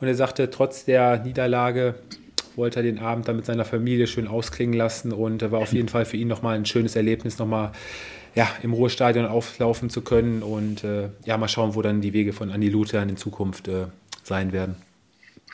[0.00, 1.96] Und er sagte, trotz der Niederlage
[2.56, 5.88] wollte er den Abend dann mit seiner Familie schön ausklingen lassen und war auf jeden
[5.88, 7.72] Fall für ihn nochmal ein schönes Erlebnis, nochmal
[8.38, 12.32] ja, im Ruhestadion auflaufen zu können und äh, ja, mal schauen, wo dann die Wege
[12.32, 13.86] von Andi Luther in Zukunft äh,
[14.22, 14.76] sein werden.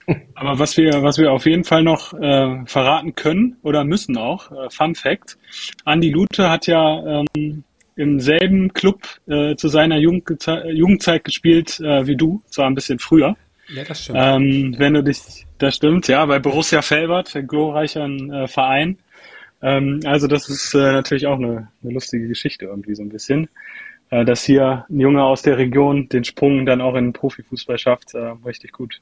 [0.34, 4.52] Aber was wir, was wir auf jeden Fall noch äh, verraten können oder müssen auch,
[4.52, 5.38] äh, Fun Fact,
[5.86, 7.64] Andi Lute hat ja ähm,
[7.96, 12.98] im selben Club äh, zu seiner Jugend, Jugendzeit gespielt äh, wie du, zwar ein bisschen
[12.98, 13.34] früher.
[13.74, 14.18] Ja, das stimmt.
[14.20, 18.98] Ähm, wenn du dich, das stimmt, ja, bei Borussia Felbert, ein glorreicher äh, Verein.
[19.64, 23.48] Ähm, also das ist äh, natürlich auch eine, eine lustige Geschichte irgendwie so ein bisschen,
[24.10, 27.78] äh, dass hier ein Junge aus der Region den Sprung dann auch in den Profifußball
[27.78, 29.00] schafft, äh, richtig gut.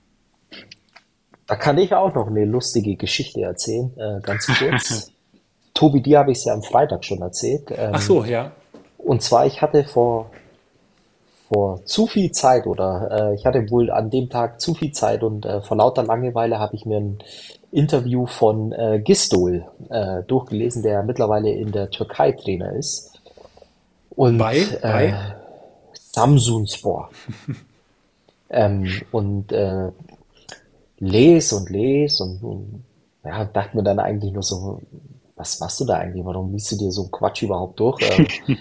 [1.48, 5.10] Da kann ich auch noch eine lustige Geschichte erzählen, äh, ganz kurz.
[5.74, 7.72] Tobi, dir habe ich es ja am Freitag schon erzählt.
[7.72, 8.52] Ähm, Ach so, ja.
[8.98, 10.30] Und zwar, ich hatte vor,
[11.48, 15.24] vor zu viel Zeit oder äh, ich hatte wohl an dem Tag zu viel Zeit
[15.24, 17.18] und äh, vor lauter Langeweile habe ich mir ein
[17.72, 23.18] Interview von äh, Gistol äh, durchgelesen, der mittlerweile in der Türkei Trainer ist.
[24.10, 25.14] Und bei, äh, bei?
[25.94, 27.10] Samsunspor.
[28.50, 29.90] ähm, und äh,
[30.98, 32.84] les und les und, und
[33.24, 34.80] ja, dachte mir dann eigentlich nur so,
[35.36, 36.24] was machst du da eigentlich?
[36.24, 37.98] Warum liest du dir so Quatsch überhaupt durch?
[38.48, 38.58] ähm,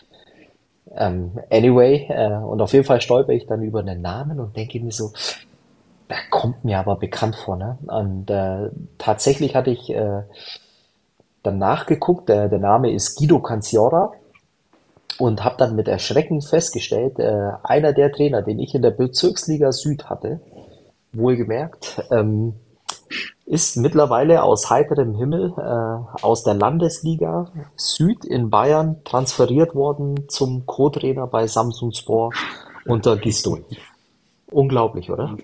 [0.96, 4.80] ähm anyway, äh, und auf jeden Fall stolper ich dann über den Namen und denke
[4.80, 5.12] mir so,
[6.30, 7.78] kommt mir aber bekannt vor, ne?
[7.88, 10.24] Und äh, tatsächlich hatte ich äh,
[11.44, 14.14] dann nachgeguckt, der, der Name ist Guido Canciora
[15.18, 19.72] und habe dann mit Erschrecken festgestellt, äh, einer der Trainer, den ich in der Bezirksliga
[19.72, 20.40] Süd hatte,
[21.14, 22.54] wohlgemerkt, ähm,
[23.46, 30.66] ist mittlerweile aus heiterem Himmel äh, aus der Landesliga Süd in Bayern transferiert worden zum
[30.66, 32.34] Co-Trainer bei Samsung Sport
[32.86, 33.60] unter Gisto.
[34.50, 35.36] Unglaublich, oder?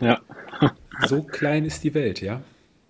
[0.00, 0.20] Ja.
[1.06, 2.40] so klein ist die Welt, ja.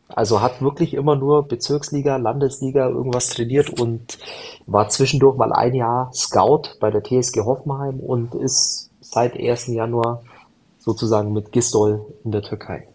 [0.08, 4.18] Also hat wirklich immer nur Bezirksliga, Landesliga irgendwas trainiert und
[4.66, 9.66] war zwischendurch mal ein Jahr Scout bei der TSG Hoffenheim und ist seit 1.
[9.68, 10.22] Januar
[10.78, 12.88] sozusagen mit Gistol in der Türkei.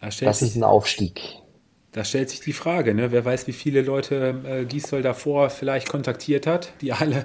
[0.00, 1.20] Da das ist ein Aufstieg.
[1.92, 3.10] Da stellt sich die Frage, ne?
[3.10, 7.24] wer weiß, wie viele Leute äh, Gisdol davor vielleicht kontaktiert hat, die alle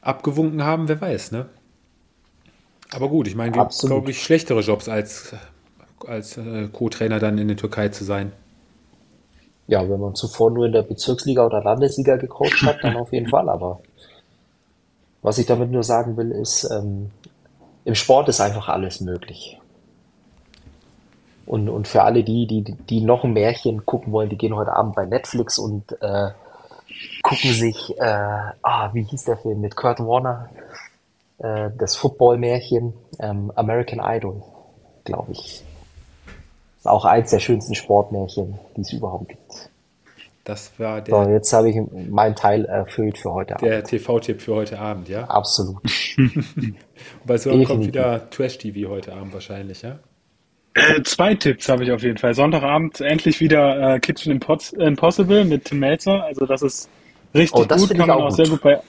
[0.00, 1.32] abgewunken haben, wer weiß.
[1.32, 1.50] Ne?
[2.94, 5.34] Aber gut, ich meine, gibt glaube ich schlechtere Jobs als,
[6.06, 8.32] als äh, Co-Trainer dann in der Türkei zu sein.
[9.66, 13.28] Ja, wenn man zuvor nur in der Bezirksliga oder Landesliga gecoacht hat, dann auf jeden
[13.28, 13.48] Fall.
[13.48, 13.80] Aber
[15.22, 17.10] was ich damit nur sagen will, ist, ähm,
[17.84, 19.58] im Sport ist einfach alles möglich.
[21.46, 24.72] Und, und für alle die, die, die noch ein Märchen gucken wollen, die gehen heute
[24.72, 26.30] Abend bei Netflix und äh,
[27.22, 30.50] gucken sich, äh, ah, wie hieß der Film mit Kurt Warner?
[31.38, 34.42] Äh, das Football-Märchen ähm, American Idol,
[35.04, 35.64] glaube ich.
[36.78, 39.70] Ist auch eins der schönsten Sportmärchen, die es überhaupt gibt.
[40.44, 41.24] Das war der.
[41.24, 41.76] So, jetzt habe ich
[42.10, 43.66] meinen Teil erfüllt für heute Abend.
[43.66, 45.24] Der TV-Tipp für heute Abend, ja?
[45.24, 45.82] Absolut.
[47.24, 49.98] Bei so kommt wieder Trash-TV heute Abend wahrscheinlich, ja?
[50.74, 52.34] Äh, zwei Tipps habe ich auf jeden Fall.
[52.34, 56.24] Sonntagabend endlich wieder äh, Kitchen Impossible mit Tim Melzer.
[56.24, 56.90] Also das ist
[57.34, 58.36] richtig oh, das gut, kann man auch, gut.
[58.36, 58.80] sehr gut bei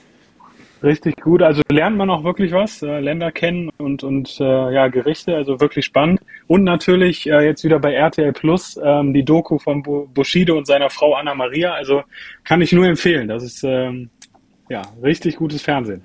[0.85, 1.41] Richtig gut.
[1.41, 5.59] Also lernt man auch wirklich was, äh, Länder kennen und, und äh, ja, Gerichte, also
[5.59, 6.21] wirklich spannend.
[6.45, 10.91] Und natürlich äh, jetzt wieder bei RTL Plus ähm, die Doku von Bushido und seiner
[10.91, 11.73] Frau Anna Maria.
[11.73, 12.03] Also
[12.43, 13.27] kann ich nur empfehlen.
[13.27, 14.11] Das ist ähm,
[14.69, 16.03] ja richtig gutes Fernsehen.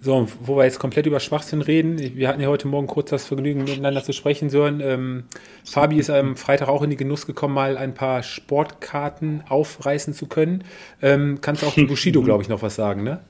[0.00, 3.26] So, wo wir jetzt komplett über Schwachsinn reden, wir hatten ja heute Morgen kurz das
[3.26, 4.80] Vergnügen, miteinander zu sprechen, Sören.
[4.80, 5.24] Ähm,
[5.64, 10.26] Fabi ist am Freitag auch in die Genuss gekommen, mal ein paar Sportkarten aufreißen zu
[10.26, 10.64] können.
[11.02, 13.20] Ähm, kannst auch zu Bushido, glaube ich, noch was sagen, ne?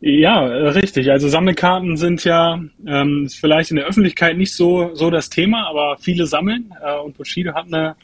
[0.00, 1.10] Ja, richtig.
[1.10, 5.96] Also Sammelkarten sind ja ähm, vielleicht in der Öffentlichkeit nicht so, so das Thema, aber
[5.98, 6.72] viele sammeln.
[6.82, 7.96] Äh, und Bushido hat eine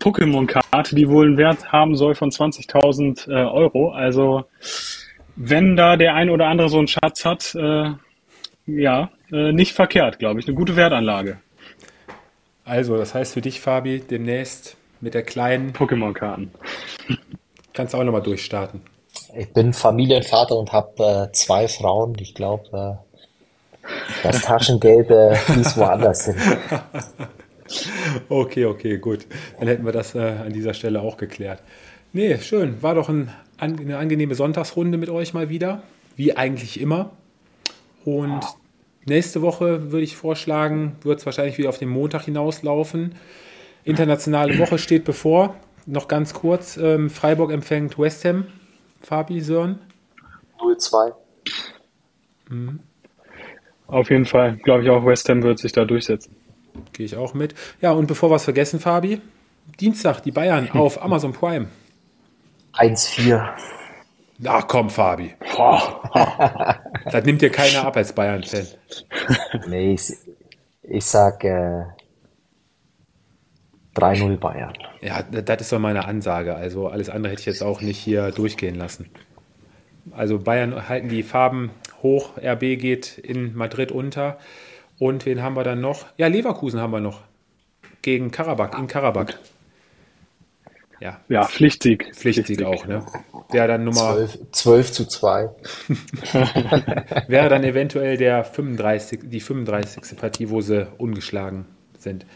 [0.00, 3.90] Pokémon-Karte, die wohl einen Wert haben soll von 20.000 äh, Euro.
[3.90, 4.44] Also
[5.36, 7.92] wenn da der ein oder andere so einen Schatz hat, äh,
[8.66, 10.46] ja, äh, nicht verkehrt, glaube ich.
[10.46, 11.38] Eine gute Wertanlage.
[12.64, 16.50] Also, das heißt für dich, Fabi, demnächst mit der kleinen Pokémon-Karten.
[17.72, 18.82] Kannst du auch nochmal durchstarten.
[19.38, 22.16] Ich bin Familienvater und habe äh, zwei Frauen.
[22.18, 22.98] Ich glaube,
[23.84, 23.88] äh,
[24.24, 26.36] das Taschengeld äh, fließt woanders hin.
[28.30, 29.26] Okay, okay, gut.
[29.58, 31.62] Dann hätten wir das äh, an dieser Stelle auch geklärt.
[32.14, 32.82] Nee, schön.
[32.82, 35.82] War doch ein, eine angenehme Sonntagsrunde mit euch mal wieder.
[36.16, 37.10] Wie eigentlich immer.
[38.06, 38.40] Und
[39.04, 43.16] nächste Woche würde ich vorschlagen, wird es wahrscheinlich wieder auf den Montag hinauslaufen.
[43.84, 45.54] Internationale Woche steht bevor.
[45.84, 46.78] Noch ganz kurz.
[46.78, 48.46] Ähm, Freiburg empfängt West Ham.
[49.00, 49.78] Fabi, Sören?
[50.58, 51.12] 0-2.
[52.48, 52.80] Mhm.
[53.86, 54.56] Auf jeden Fall.
[54.56, 56.36] Glaube ich auch, West Ham wird sich da durchsetzen.
[56.92, 57.54] Gehe ich auch mit.
[57.80, 59.20] Ja, und bevor wir es vergessen, Fabi,
[59.80, 61.68] Dienstag, die Bayern auf Amazon Prime.
[62.74, 63.48] 1-4.
[64.44, 65.34] Ach komm, Fabi.
[67.10, 68.66] das nimmt dir keiner ab als Bayern-Fan.
[69.68, 70.12] Nee, ich,
[70.82, 71.84] ich sag äh,
[73.96, 74.74] 3-0 Bayern.
[75.00, 76.54] Ja, das ist doch meine Ansage.
[76.54, 79.10] Also alles andere hätte ich jetzt auch nicht hier durchgehen lassen.
[80.12, 81.70] Also Bayern halten die Farben
[82.02, 84.38] hoch, RB geht in Madrid unter.
[84.98, 86.06] Und wen haben wir dann noch?
[86.16, 87.20] Ja, Leverkusen haben wir noch.
[88.02, 89.34] Gegen Karabakh, in Karabakh.
[91.00, 92.12] Ja, ja Pflichtsieg.
[92.14, 93.04] Pflichtsieg, auch, ne?
[93.50, 94.14] Wäre dann Nummer.
[94.14, 95.50] 12, 12 zu 2.
[97.28, 100.18] wäre dann eventuell der 35, die 35.
[100.18, 101.66] Partie, wo sie ungeschlagen
[101.98, 102.26] sind.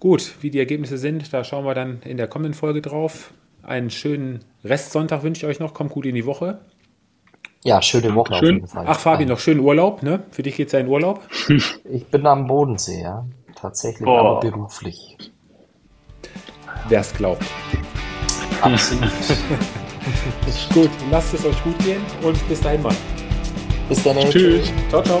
[0.00, 3.32] Gut, wie die Ergebnisse sind, da schauen wir dann in der kommenden Folge drauf.
[3.62, 5.74] Einen schönen Restsonntag wünsche ich euch noch.
[5.74, 6.60] Kommt gut in die Woche.
[7.62, 8.38] Ja, schöne Woche Schön.
[8.38, 8.84] auf jeden Fall.
[8.88, 10.22] Ach, Fabi, noch schönen Urlaub, ne?
[10.30, 11.20] Für dich geht es ja in Urlaub?
[11.84, 13.26] Ich bin am Bodensee, ja.
[13.54, 14.16] Tatsächlich, oh.
[14.16, 15.18] aber beruflich.
[16.88, 17.44] Wer es glaubt.
[18.62, 19.10] Absolut.
[20.72, 22.94] gut, lasst es euch gut gehen und bis dahin mal.
[23.88, 24.16] Bis dann.
[24.30, 24.72] Tschüss.
[24.88, 25.20] Ciao, ciao.